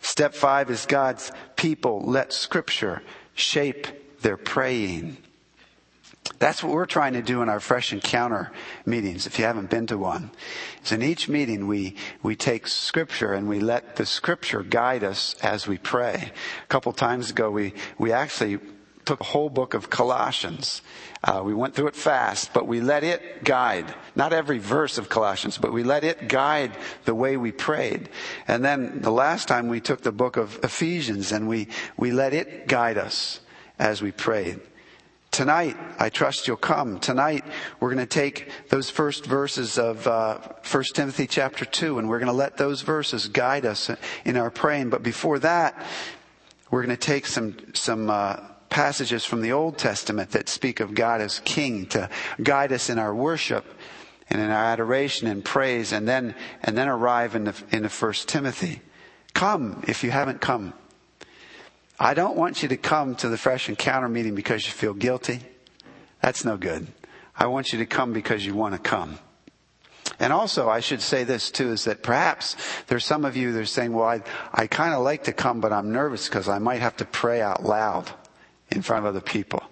Step 0.00 0.34
five 0.34 0.70
is 0.70 0.86
God's 0.86 1.30
people 1.56 2.02
let 2.04 2.32
Scripture 2.32 3.02
shape 3.34 3.86
their 4.20 4.36
praying. 4.36 5.18
That's 6.38 6.62
what 6.62 6.72
we're 6.72 6.86
trying 6.86 7.14
to 7.14 7.22
do 7.22 7.42
in 7.42 7.48
our 7.48 7.60
fresh 7.60 7.92
encounter 7.92 8.52
meetings, 8.84 9.26
if 9.26 9.38
you 9.38 9.44
haven't 9.44 9.70
been 9.70 9.86
to 9.88 9.98
one. 9.98 10.30
So 10.82 10.94
in 10.94 11.02
each 11.02 11.28
meeting 11.28 11.66
we, 11.66 11.96
we 12.22 12.36
take 12.36 12.66
scripture 12.66 13.32
and 13.32 13.48
we 13.48 13.60
let 13.60 13.96
the 13.96 14.06
scripture 14.06 14.62
guide 14.62 15.04
us 15.04 15.34
as 15.42 15.66
we 15.66 15.78
pray. 15.78 16.32
A 16.62 16.66
couple 16.66 16.92
times 16.92 17.30
ago 17.30 17.50
we, 17.50 17.74
we 17.98 18.12
actually 18.12 18.58
took 19.06 19.20
a 19.20 19.24
whole 19.24 19.48
book 19.48 19.72
of 19.72 19.88
Colossians. 19.88 20.82
Uh, 21.22 21.40
we 21.44 21.54
went 21.54 21.74
through 21.74 21.86
it 21.86 21.96
fast, 21.96 22.52
but 22.52 22.66
we 22.66 22.80
let 22.80 23.04
it 23.04 23.44
guide, 23.44 23.94
not 24.14 24.32
every 24.32 24.58
verse 24.58 24.98
of 24.98 25.08
Colossians, 25.08 25.58
but 25.58 25.72
we 25.72 25.82
let 25.82 26.04
it 26.04 26.28
guide 26.28 26.76
the 27.04 27.14
way 27.14 27.36
we 27.36 27.52
prayed. 27.52 28.08
And 28.48 28.64
then 28.64 29.00
the 29.00 29.12
last 29.12 29.48
time 29.48 29.68
we 29.68 29.80
took 29.80 30.02
the 30.02 30.12
book 30.12 30.36
of 30.36 30.58
Ephesians 30.62 31.32
and 31.32 31.48
we, 31.48 31.68
we 31.96 32.10
let 32.10 32.34
it 32.34 32.66
guide 32.66 32.98
us 32.98 33.40
as 33.78 34.02
we 34.02 34.10
prayed. 34.10 34.60
Tonight, 35.36 35.76
I 35.98 36.08
trust 36.08 36.48
you'll 36.48 36.56
come. 36.56 36.98
Tonight, 36.98 37.44
we're 37.78 37.92
going 37.92 37.98
to 37.98 38.06
take 38.06 38.48
those 38.70 38.88
first 38.88 39.26
verses 39.26 39.76
of 39.76 40.06
uh, 40.06 40.38
1 40.72 40.84
Timothy 40.94 41.26
chapter 41.26 41.66
2, 41.66 41.98
and 41.98 42.08
we're 42.08 42.18
going 42.18 42.28
to 42.28 42.32
let 42.32 42.56
those 42.56 42.80
verses 42.80 43.28
guide 43.28 43.66
us 43.66 43.90
in 44.24 44.38
our 44.38 44.50
praying. 44.50 44.88
But 44.88 45.02
before 45.02 45.38
that, 45.40 45.84
we're 46.70 46.82
going 46.82 46.96
to 46.96 47.06
take 47.06 47.26
some, 47.26 47.54
some 47.74 48.08
uh, 48.08 48.36
passages 48.70 49.26
from 49.26 49.42
the 49.42 49.52
Old 49.52 49.76
Testament 49.76 50.30
that 50.30 50.48
speak 50.48 50.80
of 50.80 50.94
God 50.94 51.20
as 51.20 51.40
King 51.40 51.84
to 51.88 52.08
guide 52.42 52.72
us 52.72 52.88
in 52.88 52.98
our 52.98 53.14
worship 53.14 53.66
and 54.30 54.40
in 54.40 54.48
our 54.48 54.64
adoration 54.64 55.28
and 55.28 55.44
praise, 55.44 55.92
and 55.92 56.08
then, 56.08 56.34
and 56.62 56.78
then 56.78 56.88
arrive 56.88 57.34
in 57.34 57.44
the, 57.44 57.62
in 57.70 57.82
the 57.82 57.90
1 57.90 58.12
Timothy. 58.24 58.80
Come 59.34 59.84
if 59.86 60.02
you 60.02 60.12
haven't 60.12 60.40
come. 60.40 60.72
I 61.98 62.14
don't 62.14 62.36
want 62.36 62.62
you 62.62 62.68
to 62.68 62.76
come 62.76 63.14
to 63.16 63.28
the 63.28 63.38
fresh 63.38 63.68
encounter 63.68 64.08
meeting 64.08 64.34
because 64.34 64.66
you 64.66 64.72
feel 64.72 64.94
guilty. 64.94 65.40
That's 66.20 66.44
no 66.44 66.56
good. 66.56 66.86
I 67.36 67.46
want 67.46 67.72
you 67.72 67.78
to 67.78 67.86
come 67.86 68.12
because 68.12 68.44
you 68.44 68.54
want 68.54 68.74
to 68.74 68.80
come. 68.80 69.18
And 70.18 70.32
also, 70.32 70.68
I 70.68 70.80
should 70.80 71.02
say 71.02 71.24
this 71.24 71.50
too, 71.50 71.72
is 71.72 71.84
that 71.84 72.02
perhaps 72.02 72.56
there's 72.86 73.04
some 73.04 73.24
of 73.24 73.36
you 73.36 73.52
that 73.52 73.60
are 73.60 73.66
saying, 73.66 73.92
well, 73.92 74.08
I, 74.08 74.22
I 74.52 74.66
kind 74.66 74.94
of 74.94 75.02
like 75.02 75.24
to 75.24 75.32
come, 75.32 75.60
but 75.60 75.72
I'm 75.72 75.92
nervous 75.92 76.28
because 76.28 76.48
I 76.48 76.58
might 76.58 76.80
have 76.80 76.96
to 76.98 77.04
pray 77.04 77.42
out 77.42 77.64
loud 77.64 78.10
in 78.70 78.82
front 78.82 79.04
of 79.04 79.08
other 79.08 79.20
people. 79.20 79.62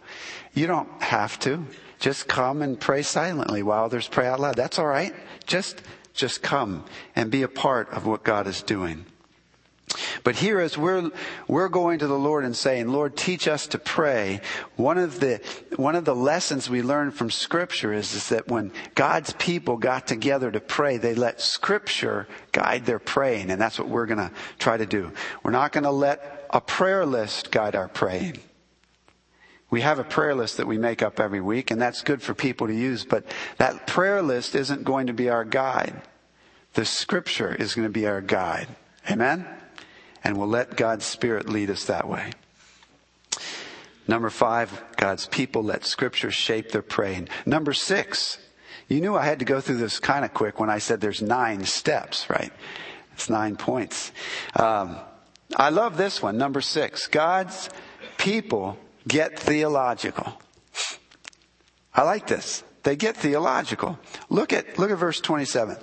You 0.53 0.67
don't 0.67 0.89
have 1.03 1.39
to. 1.41 1.65
Just 1.99 2.29
come 2.29 2.61
and 2.61 2.79
pray 2.79 3.03
silently 3.03 3.63
while 3.63 3.85
others 3.85 4.09
pray 4.09 4.27
out 4.27 4.41
loud. 4.41 4.57
That's 4.57 4.79
all 4.79 4.87
right. 4.87 5.15
Just, 5.47 5.83
just 6.13 6.43
come 6.43 6.85
and 7.17 7.31
be 7.31 7.43
a 7.43 7.49
part 7.49 7.89
of 7.91 8.07
what 8.07 8.25
God 8.25 8.47
is 8.47 8.63
doing. 8.63 9.07
But 10.25 10.37
here, 10.37 10.59
as 10.59 10.79
we're, 10.79 11.11
we're 11.47 11.69
going 11.69 11.99
to 11.99 12.07
the 12.07 12.19
Lord 12.19 12.47
and 12.47 12.57
saying, 12.57 12.89
Lord, 12.89 13.15
teach 13.15 13.47
us 13.47 13.67
to 13.69 13.79
pray, 13.79 14.41
one 14.75 14.97
of 14.97 15.21
the, 15.21 15.43
one 15.77 15.95
of 15.95 16.07
the 16.07 16.15
lessons 16.15 16.71
we 16.71 16.83
learn 16.83 17.11
from 17.11 17.31
Scripture 17.31 17.93
is, 17.93 18.15
is 18.15 18.31
that 18.31 18.49
when 18.49 18.73
God's 18.95 19.35
people 19.35 19.77
got 19.77 20.07
together 20.07 20.51
to 20.51 20.61
pray, 20.61 20.97
they 20.97 21.15
let 21.15 21.43
Scripture 21.43 22.27
guide 22.53 22.87
their 22.87 22.99
praying. 22.99 23.51
And 23.51 23.61
that's 23.61 23.79
what 23.79 23.89
we're 23.89 24.07
going 24.07 24.19
to 24.19 24.31
try 24.59 24.79
to 24.79 24.87
do. 24.87 25.13
We're 25.43 25.51
not 25.51 25.73
going 25.73 25.85
to 25.85 25.91
let 25.91 26.47
a 26.49 26.61
prayer 26.61 27.05
list 27.05 27.51
guide 27.51 27.77
our 27.77 27.89
praying. 27.89 28.39
We 29.69 29.83
have 29.83 29.99
a 29.99 30.05
prayer 30.05 30.35
list 30.35 30.57
that 30.57 30.67
we 30.67 30.79
make 30.79 31.03
up 31.03 31.21
every 31.21 31.43
week, 31.43 31.71
and 31.71 31.83
that's 31.83 32.01
good 32.01 32.23
for 32.23 32.33
people 32.33 32.69
to 32.69 32.75
use, 32.75 33.05
but 33.05 33.27
that 33.59 33.87
prayer 33.87 34.23
list 34.23 34.55
isn't 34.55 34.85
going 34.85 35.09
to 35.09 35.13
be 35.13 35.29
our 35.29 35.45
guide. 35.45 36.01
The 36.75 36.87
Scripture 36.87 37.55
is 37.55 37.75
going 37.75 37.87
to 37.87 37.93
be 37.93 38.07
our 38.07 38.23
guide. 38.23 38.69
Amen? 39.11 39.47
And 40.25 40.39
we'll 40.39 40.49
let 40.49 40.77
God's 40.77 41.05
Spirit 41.05 41.49
lead 41.49 41.71
us 41.71 41.85
that 41.85 42.09
way. 42.09 42.33
Number 44.09 44.31
five, 44.31 44.83
God's 44.97 45.27
people 45.27 45.63
let 45.63 45.85
Scripture 45.85 46.31
shape 46.31 46.73
their 46.73 46.83
praying. 46.83 47.29
Number 47.47 47.73
six, 47.73 48.39
you 48.89 49.01
knew 49.01 49.15
I 49.15 49.25
had 49.25 49.39
to 49.39 49.45
go 49.45 49.61
through 49.61 49.77
this 49.77 50.01
kind 50.01 50.25
of 50.25 50.35
quick 50.35 50.59
when 50.59 50.71
I 50.71 50.79
said 50.79 51.01
there's 51.01 51.23
nine 51.23 51.65
steps, 51.65 52.29
right? 52.29 52.53
It's 53.13 53.31
nine 53.31 53.57
points. 53.57 54.13
Um, 54.57 54.97
I 55.57 55.71
love 55.71 55.97
this 55.97 56.23
one, 56.23 56.37
number 56.37 56.61
six. 56.61 57.07
God's 57.07 57.71
people 58.19 58.79
get 59.07 59.39
theological. 59.39 60.41
I 61.95 62.03
like 62.03 62.27
this. 62.27 62.65
They 62.83 62.97
get 62.97 63.17
theological. 63.17 63.99
Look 64.29 64.53
at, 64.53 64.79
look 64.79 64.91
at 64.91 64.99
verse 64.99 65.21
27 65.21 65.77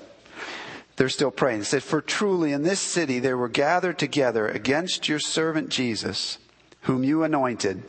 they're 1.01 1.09
still 1.09 1.31
praying. 1.31 1.61
It 1.61 1.65
said, 1.65 1.81
For 1.81 1.99
truly 1.99 2.51
in 2.51 2.61
this 2.61 2.79
city 2.79 3.17
they 3.17 3.33
were 3.33 3.49
gathered 3.49 3.97
together 3.97 4.47
against 4.47 5.09
your 5.09 5.17
servant 5.17 5.69
Jesus, 5.69 6.37
whom 6.81 7.03
you 7.03 7.23
anointed, 7.23 7.81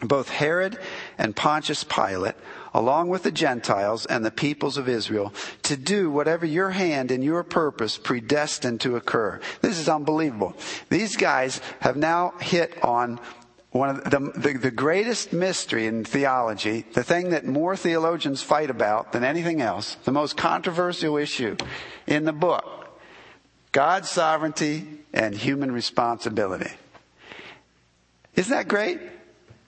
both 0.00 0.30
Herod 0.30 0.78
and 1.18 1.36
Pontius 1.36 1.84
Pilate, 1.84 2.36
along 2.72 3.10
with 3.10 3.24
the 3.24 3.30
Gentiles 3.30 4.06
and 4.06 4.24
the 4.24 4.30
peoples 4.30 4.78
of 4.78 4.88
Israel, 4.88 5.34
to 5.64 5.76
do 5.76 6.10
whatever 6.10 6.46
your 6.46 6.70
hand 6.70 7.10
and 7.10 7.22
your 7.22 7.42
purpose 7.44 7.98
predestined 7.98 8.80
to 8.80 8.96
occur. 8.96 9.38
This 9.60 9.78
is 9.78 9.90
unbelievable. 9.90 10.56
These 10.88 11.16
guys 11.16 11.60
have 11.80 11.98
now 11.98 12.32
hit 12.40 12.82
on 12.82 13.20
one 13.72 13.90
of 13.90 14.04
the, 14.04 14.18
the, 14.36 14.58
the, 14.58 14.70
greatest 14.70 15.32
mystery 15.32 15.86
in 15.86 16.04
theology, 16.04 16.84
the 16.92 17.04
thing 17.04 17.30
that 17.30 17.46
more 17.46 17.76
theologians 17.76 18.42
fight 18.42 18.68
about 18.68 19.12
than 19.12 19.22
anything 19.22 19.60
else, 19.60 19.96
the 20.04 20.12
most 20.12 20.36
controversial 20.36 21.16
issue 21.16 21.56
in 22.06 22.24
the 22.24 22.32
book 22.32 22.88
God's 23.72 24.10
sovereignty 24.10 24.84
and 25.12 25.34
human 25.34 25.70
responsibility. 25.70 26.72
Isn't 28.34 28.50
that 28.50 28.66
great? 28.66 28.98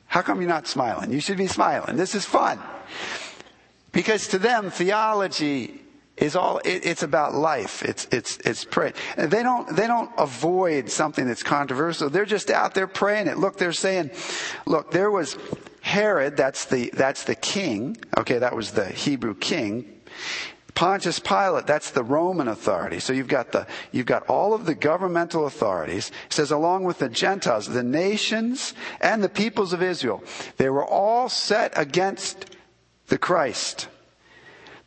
How 0.06 0.22
come 0.22 0.40
you're 0.40 0.48
not 0.48 0.66
smiling? 0.66 1.12
You 1.12 1.20
should 1.20 1.38
be 1.38 1.46
smiling. 1.46 1.96
This 1.96 2.14
is 2.14 2.24
fun. 2.24 2.58
Because 3.92 4.28
to 4.28 4.38
them, 4.38 4.70
theology 4.70 5.81
is 6.16 6.36
all 6.36 6.58
it, 6.58 6.84
it's 6.84 7.02
about 7.02 7.34
life 7.34 7.82
it's 7.82 8.06
it's 8.12 8.36
it's 8.38 8.64
pray 8.64 8.92
they 9.16 9.42
don't 9.42 9.74
they 9.76 9.86
don't 9.86 10.10
avoid 10.18 10.90
something 10.90 11.26
that's 11.26 11.42
controversial 11.42 12.10
they're 12.10 12.24
just 12.24 12.50
out 12.50 12.74
there 12.74 12.86
praying 12.86 13.26
it 13.26 13.38
look 13.38 13.56
they're 13.56 13.72
saying 13.72 14.10
look 14.66 14.90
there 14.90 15.10
was 15.10 15.36
herod 15.80 16.36
that's 16.36 16.66
the 16.66 16.90
that's 16.94 17.24
the 17.24 17.34
king 17.34 17.96
okay 18.16 18.38
that 18.38 18.54
was 18.54 18.72
the 18.72 18.86
hebrew 18.86 19.34
king 19.34 20.00
Pontius 20.74 21.18
Pilate, 21.18 21.66
that's 21.66 21.90
the 21.90 22.02
Roman 22.02 22.48
authority. 22.48 22.98
So 22.98 23.12
you've 23.12 23.28
got 23.28 23.52
the, 23.52 23.66
you've 23.90 24.06
got 24.06 24.26
all 24.26 24.54
of 24.54 24.64
the 24.64 24.74
governmental 24.74 25.46
authorities. 25.46 26.10
It 26.26 26.32
says 26.32 26.50
along 26.50 26.84
with 26.84 26.98
the 26.98 27.10
Gentiles, 27.10 27.66
the 27.66 27.82
nations 27.82 28.72
and 29.00 29.22
the 29.22 29.28
peoples 29.28 29.72
of 29.72 29.82
Israel, 29.82 30.24
they 30.56 30.70
were 30.70 30.84
all 30.84 31.28
set 31.28 31.72
against 31.76 32.56
the 33.08 33.18
Christ. 33.18 33.88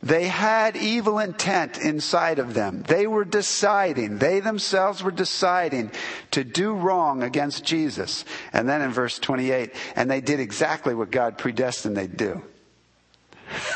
They 0.02 0.28
had 0.28 0.76
evil 0.76 1.18
intent 1.18 1.78
inside 1.78 2.38
of 2.38 2.54
them. 2.54 2.82
They 2.86 3.06
were 3.06 3.24
deciding, 3.24 4.18
they 4.18 4.40
themselves 4.40 5.02
were 5.02 5.10
deciding 5.10 5.90
to 6.32 6.44
do 6.44 6.74
wrong 6.74 7.22
against 7.22 7.64
Jesus. 7.64 8.24
And 8.52 8.68
then 8.68 8.82
in 8.82 8.90
verse 8.90 9.18
28, 9.18 9.74
and 9.96 10.10
they 10.10 10.20
did 10.20 10.38
exactly 10.38 10.94
what 10.94 11.10
God 11.10 11.38
predestined 11.38 11.96
they'd 11.96 12.16
do. 12.16 12.42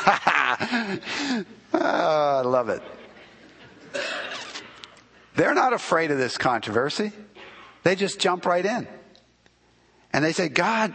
oh, 0.05 1.43
I 1.73 2.41
love 2.45 2.69
it. 2.69 2.83
They're 5.35 5.55
not 5.55 5.73
afraid 5.73 6.11
of 6.11 6.17
this 6.17 6.37
controversy. 6.37 7.11
They 7.83 7.95
just 7.95 8.19
jump 8.19 8.45
right 8.45 8.65
in. 8.65 8.87
And 10.13 10.23
they 10.23 10.33
say, 10.33 10.49
God, 10.49 10.93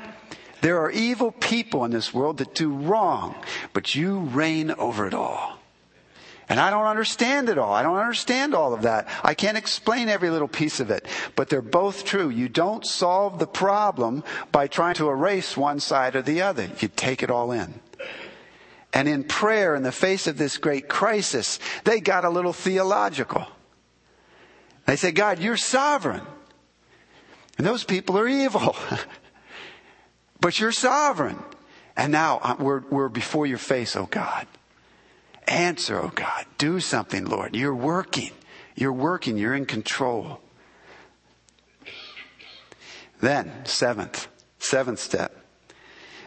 there 0.66 0.80
are 0.80 0.90
evil 0.90 1.30
people 1.30 1.84
in 1.84 1.92
this 1.92 2.12
world 2.12 2.38
that 2.38 2.52
do 2.52 2.72
wrong, 2.72 3.36
but 3.72 3.94
you 3.94 4.18
reign 4.18 4.72
over 4.72 5.06
it 5.06 5.14
all. 5.14 5.60
And 6.48 6.58
I 6.58 6.70
don't 6.70 6.86
understand 6.86 7.48
it 7.48 7.56
all. 7.56 7.72
I 7.72 7.84
don't 7.84 7.98
understand 7.98 8.52
all 8.52 8.74
of 8.74 8.82
that. 8.82 9.06
I 9.22 9.34
can't 9.34 9.56
explain 9.56 10.08
every 10.08 10.28
little 10.28 10.48
piece 10.48 10.80
of 10.80 10.90
it. 10.90 11.06
But 11.36 11.50
they're 11.50 11.62
both 11.62 12.04
true. 12.04 12.30
You 12.30 12.48
don't 12.48 12.84
solve 12.84 13.38
the 13.38 13.46
problem 13.46 14.24
by 14.50 14.66
trying 14.66 14.94
to 14.94 15.08
erase 15.08 15.56
one 15.56 15.78
side 15.78 16.16
or 16.16 16.22
the 16.22 16.42
other. 16.42 16.68
You 16.80 16.88
take 16.88 17.22
it 17.22 17.30
all 17.30 17.52
in. 17.52 17.78
And 18.92 19.06
in 19.06 19.22
prayer, 19.22 19.76
in 19.76 19.84
the 19.84 19.92
face 19.92 20.26
of 20.26 20.36
this 20.36 20.58
great 20.58 20.88
crisis, 20.88 21.60
they 21.84 22.00
got 22.00 22.24
a 22.24 22.28
little 22.28 22.52
theological. 22.52 23.46
They 24.86 24.96
say, 24.96 25.12
God, 25.12 25.38
you're 25.38 25.56
sovereign. 25.56 26.22
And 27.56 27.64
those 27.64 27.84
people 27.84 28.18
are 28.18 28.26
evil. 28.26 28.74
But 30.46 30.60
you're 30.60 30.70
sovereign. 30.70 31.42
And 31.96 32.12
now 32.12 32.38
uh, 32.40 32.54
we're, 32.56 32.82
we're 32.88 33.08
before 33.08 33.46
your 33.46 33.58
face, 33.58 33.96
oh 33.96 34.06
God. 34.06 34.46
Answer, 35.48 36.00
oh 36.00 36.12
God. 36.14 36.46
Do 36.56 36.78
something, 36.78 37.24
Lord. 37.24 37.56
You're 37.56 37.74
working. 37.74 38.30
You're 38.76 38.92
working. 38.92 39.38
You're 39.38 39.56
in 39.56 39.66
control. 39.66 40.38
Then, 43.20 43.50
seventh, 43.64 44.28
seventh 44.60 45.00
step. 45.00 45.36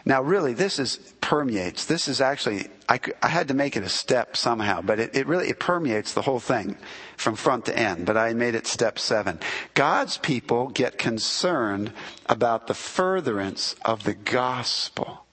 Now, 0.04 0.20
really, 0.20 0.52
this 0.52 0.78
is 0.78 0.98
permeates. 1.22 1.86
This 1.86 2.06
is 2.06 2.20
actually, 2.20 2.68
I, 2.90 2.98
I 3.22 3.28
had 3.28 3.46
to 3.48 3.54
make 3.54 3.76
it 3.76 3.84
a 3.84 3.88
step 3.88 4.36
somehow, 4.36 4.82
but 4.82 4.98
it, 4.98 5.14
it 5.14 5.28
really, 5.28 5.48
it 5.48 5.60
permeates 5.60 6.12
the 6.12 6.22
whole 6.22 6.40
thing 6.40 6.76
from 7.16 7.36
front 7.36 7.66
to 7.66 7.78
end, 7.78 8.04
but 8.04 8.16
I 8.16 8.34
made 8.34 8.56
it 8.56 8.66
step 8.66 8.98
seven. 8.98 9.38
God's 9.74 10.18
people 10.18 10.66
get 10.70 10.98
concerned 10.98 11.92
about 12.26 12.66
the 12.66 12.74
furtherance 12.74 13.76
of 13.84 14.02
the 14.02 14.14
gospel. 14.14 15.24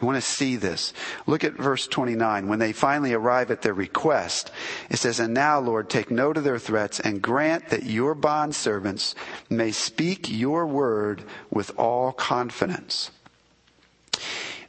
You 0.00 0.06
want 0.06 0.16
to 0.16 0.28
see 0.28 0.56
this. 0.56 0.92
Look 1.24 1.44
at 1.44 1.52
verse 1.52 1.86
29. 1.86 2.48
When 2.48 2.58
they 2.58 2.72
finally 2.72 3.12
arrive 3.12 3.52
at 3.52 3.62
their 3.62 3.74
request, 3.74 4.50
it 4.90 4.96
says, 4.96 5.20
And 5.20 5.32
now, 5.32 5.60
Lord, 5.60 5.88
take 5.88 6.10
note 6.10 6.36
of 6.36 6.42
their 6.42 6.58
threats 6.58 6.98
and 6.98 7.22
grant 7.22 7.68
that 7.68 7.84
your 7.84 8.16
bondservants 8.16 9.14
may 9.48 9.70
speak 9.70 10.28
your 10.28 10.66
word 10.66 11.22
with 11.48 11.70
all 11.78 12.10
confidence 12.10 13.12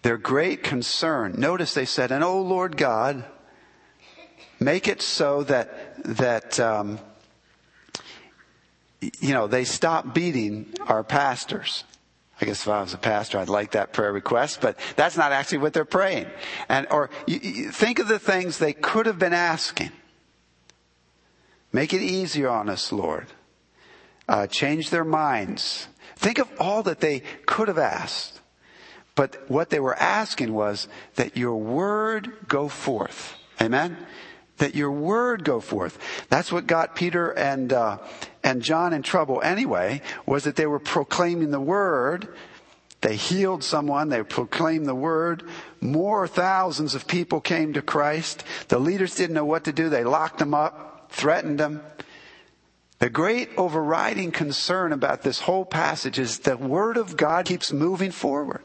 Their 0.04 0.18
great 0.18 0.64
concern. 0.64 1.36
Notice 1.38 1.74
they 1.74 1.86
said, 1.86 2.12
and 2.12 2.24
oh 2.24 2.42
Lord 2.42 2.78
God, 2.78 3.24
make 4.60 4.88
it 4.88 5.02
so 5.02 5.44
that, 5.44 5.96
that, 6.04 6.60
um, 6.60 7.00
you 9.00 9.34
know, 9.34 9.48
they 9.48 9.64
stop 9.64 10.14
beating 10.14 10.74
our 10.88 11.04
pastors. 11.04 11.86
I 12.42 12.46
guess 12.46 12.64
if 12.64 12.68
I 12.68 12.82
was 12.82 12.94
a 12.94 12.98
pastor, 12.98 13.40
I'd 13.40 13.48
like 13.48 13.72
that 13.72 13.94
prayer 13.94 14.12
request, 14.12 14.60
but 14.60 14.78
that's 14.98 15.16
not 15.16 15.32
actually 15.32 15.60
what 15.60 15.72
they're 15.72 15.86
praying. 15.86 16.28
And, 16.68 16.86
or 16.92 17.10
you, 17.26 17.40
you 17.42 17.72
think 17.72 18.00
of 18.00 18.10
the 18.10 18.20
things 18.20 18.58
they 18.58 18.74
could 18.74 19.06
have 19.06 19.18
been 19.18 19.34
asking. 19.34 19.92
Make 21.72 21.94
it 21.94 22.02
easier 22.02 22.50
on 22.50 22.68
us, 22.68 22.92
Lord. 22.92 23.28
Uh, 24.28 24.48
change 24.48 24.90
their 24.90 25.06
minds. 25.06 25.88
Think 26.18 26.40
of 26.40 26.52
all 26.60 26.84
that 26.84 27.00
they 27.00 27.22
could 27.46 27.70
have 27.70 27.78
asked. 27.78 28.42
But 29.16 29.50
what 29.50 29.70
they 29.70 29.80
were 29.80 29.96
asking 29.96 30.54
was 30.54 30.88
that 31.16 31.38
your 31.38 31.56
word 31.56 32.34
go 32.48 32.68
forth. 32.68 33.36
Amen? 33.62 33.98
That 34.58 34.76
your 34.76 34.92
word 34.92 35.44
go 35.44 35.60
forth. 35.60 36.00
That's 36.30 36.52
what 36.52 36.68
got 36.68 36.96
Peter 36.96 37.32
and, 37.32 37.72
uh, 37.72 38.00
and 38.44 38.62
John 38.62 38.94
in 38.94 39.04
trouble 39.04 39.42
anyway, 39.44 40.02
was 40.26 40.46
that 40.46 40.56
they 40.56 40.66
were 40.66 40.80
proclaiming 40.80 41.52
the 41.52 41.60
word. 41.60 42.28
They 43.02 43.16
healed 43.16 43.64
someone. 43.64 44.10
They 44.10 44.24
proclaimed 44.24 44.88
the 44.88 44.96
word. 44.96 45.44
More 45.80 46.28
thousands 46.28 46.96
of 46.96 47.08
people 47.08 47.42
came 47.42 47.74
to 47.74 47.82
Christ. 47.82 48.44
The 48.70 48.80
leaders 48.80 49.16
didn't 49.16 49.36
know 49.36 49.46
what 49.46 49.66
to 49.66 49.74
do. 49.74 49.90
They 49.90 50.04
locked 50.04 50.40
them 50.40 50.54
up, 50.54 51.12
threatened 51.12 51.60
them. 51.60 51.84
The 53.00 53.10
great 53.10 53.50
overriding 53.58 54.32
concern 54.32 54.94
about 54.94 55.24
this 55.24 55.42
whole 55.42 55.66
passage 55.66 56.18
is 56.18 56.40
the 56.40 56.56
Word 56.56 56.96
of 56.96 57.18
God 57.18 57.46
keeps 57.46 57.74
moving 57.74 58.12
forward. 58.12 58.64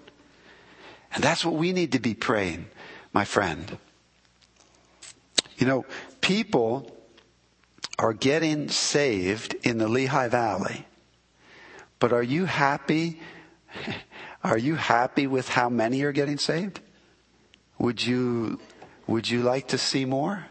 And 1.14 1.24
that's 1.24 1.44
what 1.44 1.54
we 1.54 1.72
need 1.72 1.92
to 1.92 1.98
be 1.98 2.14
praying, 2.14 2.66
my 3.12 3.24
friend. 3.24 3.78
You 5.56 5.66
know, 5.66 5.86
people 6.20 6.94
are 7.98 8.12
getting 8.12 8.68
saved 8.68 9.54
in 9.62 9.78
the 9.78 9.88
Lehigh 9.88 10.28
Valley. 10.28 10.86
But 11.98 12.12
are 12.12 12.22
you 12.22 12.44
happy? 12.44 13.20
Are 14.44 14.56
you 14.56 14.76
happy 14.76 15.26
with 15.26 15.48
how 15.48 15.68
many 15.68 16.02
are 16.02 16.12
getting 16.12 16.38
saved? 16.38 16.80
Would 17.78 18.06
you, 18.06 18.60
would 19.08 19.28
you 19.28 19.42
like 19.42 19.66
to 19.68 19.78
see 19.78 20.04
more? 20.04 20.46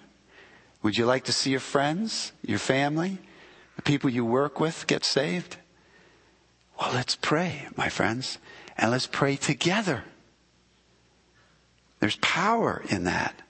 Would 0.83 0.97
you 0.97 1.05
like 1.05 1.23
to 1.23 1.31
see 1.31 1.51
your 1.51 1.61
friends, 1.61 2.33
your 2.41 2.59
family, 2.59 3.17
the 3.77 3.81
people 3.81 4.09
you 4.09 4.25
work 4.25 4.59
with 4.59 4.87
get 4.87 5.05
saved? 5.05 5.55
Well, 6.79 6.91
let's 6.93 7.15
pray, 7.15 7.67
my 7.77 7.87
friends, 7.87 8.37
and 8.77 8.91
let's 8.91 9.07
pray 9.07 9.37
together. 9.37 10.03
There's 11.99 12.17
power 12.17 12.83
in 12.89 13.05
that. 13.05 13.41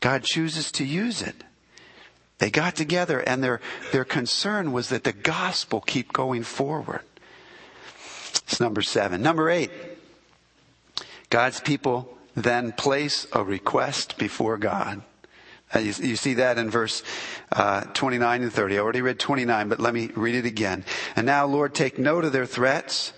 God 0.00 0.24
chooses 0.24 0.70
to 0.72 0.84
use 0.84 1.22
it. 1.22 1.42
They 2.38 2.50
got 2.50 2.76
together 2.76 3.20
and 3.20 3.42
their, 3.42 3.60
their 3.92 4.04
concern 4.04 4.72
was 4.72 4.90
that 4.90 5.04
the 5.04 5.12
gospel 5.12 5.80
keep 5.80 6.12
going 6.12 6.42
forward. 6.42 7.00
It's 8.46 8.60
number 8.60 8.82
seven. 8.82 9.22
Number 9.22 9.48
eight. 9.48 9.70
God's 11.30 11.60
people 11.60 12.16
then 12.34 12.72
place 12.72 13.26
a 13.32 13.42
request 13.42 14.18
before 14.18 14.58
God. 14.58 15.02
Uh, 15.74 15.80
you, 15.80 15.92
you, 16.00 16.16
see 16.16 16.34
that 16.34 16.58
in 16.58 16.70
verse 16.70 17.02
uh, 17.50 17.80
29 17.80 18.42
and 18.42 18.52
30. 18.52 18.76
I 18.76 18.80
already 18.80 19.00
read 19.00 19.18
29, 19.18 19.68
but 19.68 19.80
let 19.80 19.94
me 19.94 20.10
read 20.14 20.36
it 20.36 20.46
again. 20.46 20.84
And 21.16 21.26
now, 21.26 21.46
Lord, 21.46 21.74
take 21.74 21.98
note 21.98 22.24
of 22.24 22.32
their 22.32 22.46
threats 22.46 23.12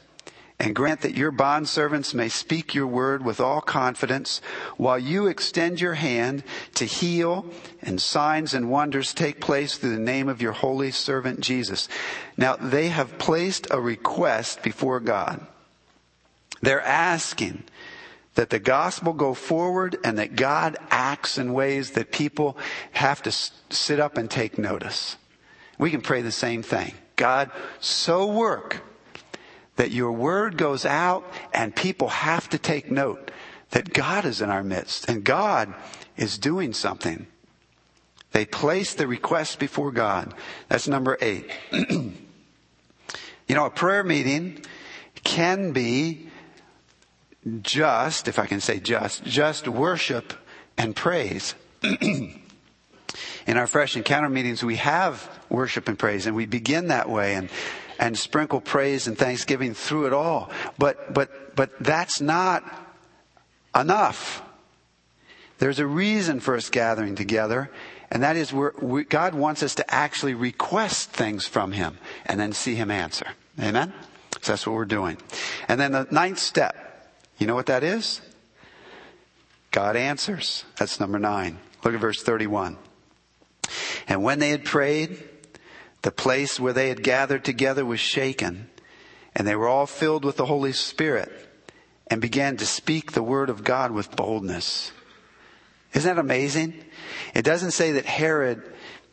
and 0.60 0.74
grant 0.74 1.02
that 1.02 1.16
your 1.16 1.30
bondservants 1.30 2.12
may 2.12 2.28
speak 2.28 2.74
your 2.74 2.86
word 2.86 3.24
with 3.24 3.40
all 3.40 3.60
confidence 3.60 4.40
while 4.76 4.98
you 4.98 5.28
extend 5.28 5.80
your 5.80 5.94
hand 5.94 6.42
to 6.74 6.84
heal 6.84 7.46
and 7.80 8.00
signs 8.00 8.54
and 8.54 8.70
wonders 8.70 9.14
take 9.14 9.40
place 9.40 9.76
through 9.76 9.94
the 9.94 10.00
name 10.00 10.28
of 10.28 10.42
your 10.42 10.52
holy 10.52 10.90
servant 10.90 11.40
Jesus. 11.40 11.88
Now 12.36 12.56
they 12.56 12.88
have 12.88 13.18
placed 13.18 13.68
a 13.70 13.80
request 13.80 14.62
before 14.62 14.98
God. 14.98 15.46
They're 16.60 16.82
asking 16.82 17.62
that 18.34 18.50
the 18.50 18.58
gospel 18.58 19.12
go 19.12 19.34
forward 19.34 19.96
and 20.02 20.18
that 20.18 20.34
God 20.34 20.76
acts 20.90 21.38
in 21.38 21.52
ways 21.52 21.92
that 21.92 22.10
people 22.10 22.56
have 22.92 23.22
to 23.22 23.32
sit 23.32 24.00
up 24.00 24.18
and 24.18 24.28
take 24.28 24.58
notice. 24.58 25.16
We 25.78 25.92
can 25.92 26.00
pray 26.00 26.22
the 26.22 26.32
same 26.32 26.64
thing. 26.64 26.94
God, 27.14 27.50
so 27.80 28.26
work 28.26 28.82
that 29.78 29.92
your 29.92 30.10
word 30.10 30.56
goes 30.56 30.84
out 30.84 31.24
and 31.54 31.74
people 31.74 32.08
have 32.08 32.48
to 32.48 32.58
take 32.58 32.90
note 32.90 33.30
that 33.70 33.94
God 33.94 34.24
is 34.24 34.40
in 34.40 34.50
our 34.50 34.64
midst 34.64 35.08
and 35.08 35.22
God 35.22 35.72
is 36.16 36.36
doing 36.36 36.72
something. 36.72 37.28
They 38.32 38.44
place 38.44 38.94
the 38.94 39.06
request 39.06 39.60
before 39.60 39.92
God. 39.92 40.34
That's 40.68 40.88
number 40.88 41.16
eight. 41.20 41.48
you 41.72 42.12
know, 43.48 43.66
a 43.66 43.70
prayer 43.70 44.02
meeting 44.02 44.64
can 45.22 45.70
be 45.70 46.26
just, 47.62 48.26
if 48.26 48.40
I 48.40 48.46
can 48.46 48.60
say 48.60 48.80
just, 48.80 49.24
just 49.24 49.68
worship 49.68 50.32
and 50.76 50.94
praise. 50.94 51.54
in 51.82 52.40
our 53.46 53.68
fresh 53.68 53.96
encounter 53.96 54.28
meetings, 54.28 54.64
we 54.64 54.76
have 54.76 55.37
worship 55.50 55.88
and 55.88 55.98
praise 55.98 56.26
and 56.26 56.34
we 56.36 56.46
begin 56.46 56.88
that 56.88 57.08
way 57.08 57.34
and 57.34 57.48
and 57.98 58.16
sprinkle 58.16 58.60
praise 58.60 59.06
and 59.06 59.18
thanksgiving 59.18 59.74
through 59.74 60.06
it 60.06 60.12
all. 60.12 60.50
But, 60.78 61.12
but, 61.12 61.56
but 61.56 61.70
that's 61.80 62.20
not 62.20 62.64
enough. 63.74 64.42
There's 65.58 65.80
a 65.80 65.86
reason 65.86 66.40
for 66.40 66.54
us 66.54 66.70
gathering 66.70 67.16
together, 67.16 67.70
and 68.10 68.22
that 68.22 68.36
is 68.36 68.52
we, 68.52 69.04
God 69.04 69.34
wants 69.34 69.62
us 69.62 69.74
to 69.76 69.94
actually 69.94 70.34
request 70.34 71.10
things 71.10 71.46
from 71.46 71.72
Him 71.72 71.98
and 72.26 72.38
then 72.38 72.52
see 72.52 72.76
Him 72.76 72.90
answer. 72.90 73.26
Amen? 73.60 73.92
So 74.40 74.52
that's 74.52 74.66
what 74.66 74.74
we're 74.74 74.84
doing. 74.84 75.18
And 75.66 75.80
then 75.80 75.90
the 75.90 76.06
ninth 76.12 76.38
step, 76.38 77.10
you 77.38 77.48
know 77.48 77.56
what 77.56 77.66
that 77.66 77.82
is? 77.82 78.20
God 79.72 79.96
answers. 79.96 80.64
That's 80.76 81.00
number 81.00 81.18
nine. 81.18 81.58
Look 81.84 81.92
at 81.92 82.00
verse 82.00 82.22
31. 82.22 82.78
And 84.06 84.22
when 84.22 84.38
they 84.38 84.50
had 84.50 84.64
prayed, 84.64 85.27
the 86.02 86.10
place 86.10 86.60
where 86.60 86.72
they 86.72 86.88
had 86.88 87.02
gathered 87.02 87.44
together 87.44 87.84
was 87.84 88.00
shaken, 88.00 88.68
and 89.34 89.46
they 89.46 89.56
were 89.56 89.68
all 89.68 89.86
filled 89.86 90.24
with 90.24 90.36
the 90.36 90.46
Holy 90.46 90.72
Spirit 90.72 91.32
and 92.06 92.20
began 92.20 92.56
to 92.56 92.66
speak 92.66 93.12
the 93.12 93.22
word 93.22 93.50
of 93.50 93.64
God 93.64 93.90
with 93.90 94.16
boldness. 94.16 94.92
Isn't 95.94 96.16
that 96.16 96.20
amazing? 96.20 96.74
It 97.34 97.44
doesn't 97.44 97.72
say 97.72 97.92
that 97.92 98.06
Herod 98.06 98.62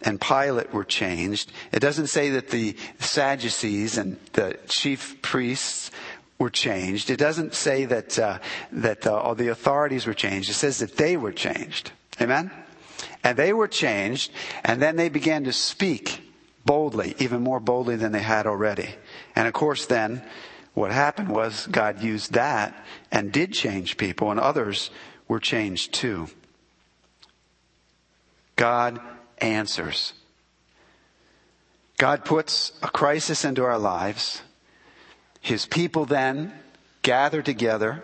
and 0.01 0.19
Pilate 0.19 0.73
were 0.73 0.83
changed. 0.83 1.51
It 1.71 1.79
doesn't 1.79 2.07
say 2.07 2.31
that 2.31 2.49
the 2.49 2.75
Sadducees 2.99 3.97
and 3.97 4.17
the 4.33 4.57
chief 4.67 5.21
priests 5.21 5.91
were 6.37 6.49
changed. 6.49 7.09
It 7.09 7.17
doesn't 7.17 7.53
say 7.53 7.85
that 7.85 8.19
uh, 8.19 8.39
that 8.71 9.07
uh, 9.07 9.15
all 9.15 9.35
the 9.35 9.47
authorities 9.47 10.05
were 10.05 10.13
changed. 10.13 10.49
It 10.49 10.53
says 10.53 10.79
that 10.79 10.97
they 10.97 11.17
were 11.17 11.31
changed. 11.31 11.91
Amen. 12.21 12.51
And 13.23 13.37
they 13.37 13.53
were 13.53 13.67
changed, 13.67 14.31
and 14.63 14.81
then 14.81 14.97
they 14.97 15.09
began 15.09 15.45
to 15.45 15.53
speak 15.53 16.21
boldly, 16.65 17.15
even 17.19 17.41
more 17.41 17.59
boldly 17.59 17.95
than 17.95 18.11
they 18.11 18.21
had 18.21 18.47
already. 18.47 18.89
And 19.35 19.47
of 19.47 19.53
course, 19.53 19.85
then 19.85 20.23
what 20.73 20.91
happened 20.91 21.29
was 21.29 21.67
God 21.67 22.01
used 22.01 22.33
that 22.33 22.75
and 23.11 23.31
did 23.31 23.53
change 23.53 23.97
people, 23.97 24.31
and 24.31 24.39
others 24.39 24.89
were 25.27 25.39
changed 25.39 25.93
too. 25.93 26.27
God 28.55 28.99
answers. 29.37 30.13
God 31.97 32.25
puts 32.25 32.73
a 32.83 32.89
crisis 32.89 33.45
into 33.45 33.63
our 33.63 33.79
lives. 33.79 34.41
His 35.39 35.65
people 35.65 36.05
then 36.05 36.53
gather 37.03 37.41
together. 37.41 38.03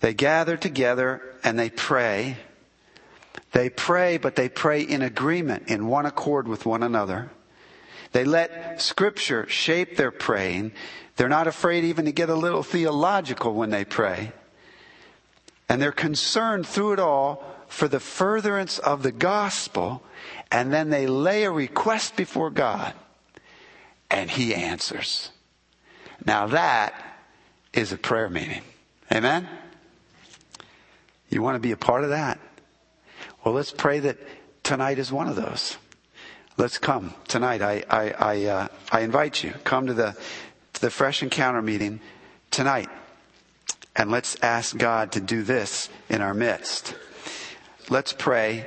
They 0.00 0.14
gather 0.14 0.56
together 0.56 1.22
and 1.42 1.58
they 1.58 1.70
pray. 1.70 2.36
They 3.52 3.70
pray, 3.70 4.18
but 4.18 4.36
they 4.36 4.48
pray 4.48 4.82
in 4.82 5.02
agreement, 5.02 5.68
in 5.68 5.86
one 5.86 6.06
accord 6.06 6.46
with 6.46 6.66
one 6.66 6.82
another. 6.82 7.30
They 8.12 8.24
let 8.24 8.80
scripture 8.80 9.48
shape 9.48 9.96
their 9.96 10.10
praying. 10.10 10.72
They're 11.16 11.28
not 11.28 11.46
afraid 11.46 11.84
even 11.84 12.04
to 12.06 12.12
get 12.12 12.30
a 12.30 12.34
little 12.34 12.62
theological 12.62 13.54
when 13.54 13.70
they 13.70 13.84
pray. 13.84 14.32
And 15.68 15.82
they're 15.82 15.92
concerned 15.92 16.66
through 16.66 16.94
it 16.94 17.00
all 17.00 17.44
for 17.68 17.88
the 17.88 18.00
furtherance 18.00 18.78
of 18.78 19.02
the 19.02 19.12
gospel. 19.12 20.02
And 20.50 20.72
then 20.72 20.90
they 20.90 21.06
lay 21.06 21.44
a 21.44 21.50
request 21.50 22.16
before 22.16 22.50
God 22.50 22.94
and 24.10 24.30
he 24.30 24.54
answers. 24.54 25.30
Now 26.24 26.46
that 26.48 26.94
is 27.72 27.92
a 27.92 27.98
prayer 27.98 28.30
meeting. 28.30 28.62
Amen? 29.12 29.46
You 31.28 31.42
want 31.42 31.56
to 31.56 31.60
be 31.60 31.72
a 31.72 31.76
part 31.76 32.04
of 32.04 32.10
that? 32.10 32.38
Well, 33.44 33.54
let's 33.54 33.72
pray 33.72 34.00
that 34.00 34.18
tonight 34.62 34.98
is 34.98 35.12
one 35.12 35.28
of 35.28 35.36
those. 35.36 35.76
Let's 36.58 36.76
come 36.76 37.14
tonight. 37.28 37.62
I, 37.62 37.84
I, 37.88 38.10
I, 38.10 38.44
uh, 38.44 38.68
I 38.90 39.00
invite 39.00 39.44
you. 39.44 39.54
Come 39.64 39.86
to 39.86 39.94
the, 39.94 40.16
to 40.74 40.80
the 40.80 40.90
Fresh 40.90 41.22
Encounter 41.22 41.62
meeting 41.62 42.00
tonight 42.50 42.90
And 43.98 44.12
let's 44.12 44.36
ask 44.42 44.76
God 44.76 45.10
to 45.12 45.20
do 45.20 45.42
this 45.42 45.88
in 46.08 46.22
our 46.22 46.32
midst. 46.32 46.94
Let's 47.90 48.12
pray 48.12 48.64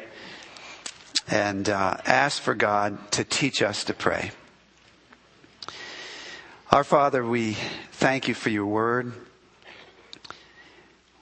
and 1.29 1.69
uh, 1.69 1.97
ask 2.05 2.41
for 2.41 2.53
God 2.53 3.11
to 3.13 3.23
teach 3.23 3.61
us 3.61 3.85
to 3.85 3.93
pray. 3.93 4.31
Our 6.69 6.83
Father, 6.83 7.25
we 7.25 7.53
thank 7.93 8.27
you 8.27 8.33
for 8.33 8.49
your 8.49 8.65
word. 8.65 9.13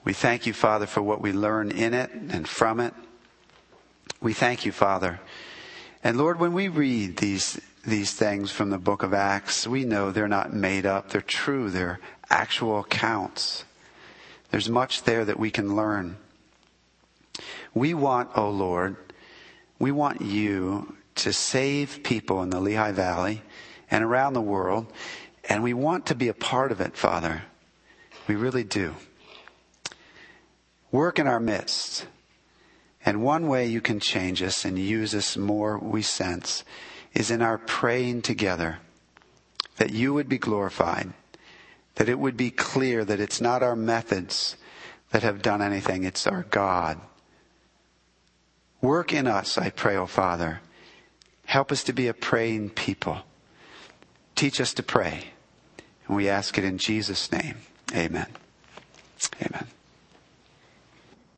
We 0.03 0.13
thank 0.13 0.47
you, 0.47 0.53
Father, 0.53 0.88
for 0.88 1.03
what 1.03 1.22
we 1.22 1.32
learn 1.32 1.70
in 1.70 1.93
it 1.93 2.11
and 2.11 2.47
from 2.47 2.80
it. 2.80 2.95
We 4.22 4.34
thank 4.34 4.65
you, 4.65 4.72
Father. 4.72 5.20
And 6.04 6.18
Lord, 6.18 6.39
when 6.39 6.54
we 6.54 6.68
read 6.68 7.18
these, 7.18 7.60
these 7.86 8.14
things 8.14 8.52
from 8.52 8.70
the 8.70 8.78
book 8.78 9.04
of 9.04 9.14
Acts, 9.14 9.68
we 9.68 9.84
know 9.84 10.12
they're 10.12 10.28
not 10.28 10.54
made 10.54 10.86
up. 10.86 11.10
They're 11.10 11.22
true. 11.22 11.70
They're 11.70 12.00
actual 12.30 12.80
accounts. 12.80 13.66
There's 14.52 14.70
much 14.70 15.04
there 15.04 15.26
that 15.26 15.39
we 15.39 15.52
can 15.52 15.76
learn. 15.76 16.18
We 17.74 17.93
want, 17.93 18.30
oh 18.36 18.50
Lord, 18.50 18.95
we 19.78 19.91
want 19.91 20.22
you 20.22 20.95
to 21.16 21.34
save 21.34 22.04
people 22.04 22.41
in 22.41 22.50
the 22.50 22.60
Lehigh 22.60 22.91
Valley 22.91 23.41
and 23.91 24.04
around 24.04 24.34
the 24.34 24.41
world, 24.41 24.91
and 25.47 25.64
we 25.64 25.74
want 25.74 26.06
to 26.08 26.16
be 26.16 26.30
a 26.30 26.34
part 26.34 26.72
of 26.72 26.82
it, 26.82 26.95
Father. 26.95 27.43
We 28.28 28.36
really 28.36 28.64
do. 28.64 28.95
Work 30.91 31.20
in 31.20 31.28
our 31.28 31.39
midst. 31.39 32.08
And 33.06 33.24
one 33.24 33.47
way 33.47 33.66
you 33.66 33.82
can 33.82 34.00
change 34.00 34.41
us 34.43 34.66
and 34.66 34.78
use 34.78 35.16
us 35.16 35.38
more, 35.38 35.78
we 35.78 36.02
sense, 36.02 36.64
is 37.14 37.32
in 37.32 37.41
our 37.41 37.58
praying 37.58 38.22
together 38.24 38.80
that 39.78 39.91
you 39.91 40.14
would 40.14 40.28
be 40.28 40.38
glorified, 40.38 41.14
that 41.95 42.10
it 42.10 42.20
would 42.20 42.36
be 42.36 42.52
clear 42.52 43.06
that 43.06 43.20
it's 43.20 43.39
not 43.39 43.64
our 43.64 43.76
methods 43.76 44.58
that 45.12 45.24
have 45.24 45.41
done 45.41 45.62
anything, 45.62 46.04
it's 46.04 46.28
our 46.28 46.43
God. 46.43 47.00
Work 48.82 49.14
in 49.14 49.28
us, 49.28 49.58
I 49.58 49.70
pray, 49.70 49.95
O 49.95 50.02
oh 50.02 50.06
Father. 50.06 50.62
Help 51.45 51.72
us 51.72 51.84
to 51.86 51.93
be 51.93 52.08
a 52.08 52.14
praying 52.14 52.72
people. 52.72 53.20
Teach 54.36 54.62
us 54.62 54.74
to 54.76 54.84
pray. 54.84 55.32
And 56.08 56.16
we 56.16 56.30
ask 56.30 56.58
it 56.58 56.64
in 56.64 56.78
Jesus' 56.78 57.32
name. 57.32 57.58
Amen. 57.93 58.28
Amen. 59.41 59.68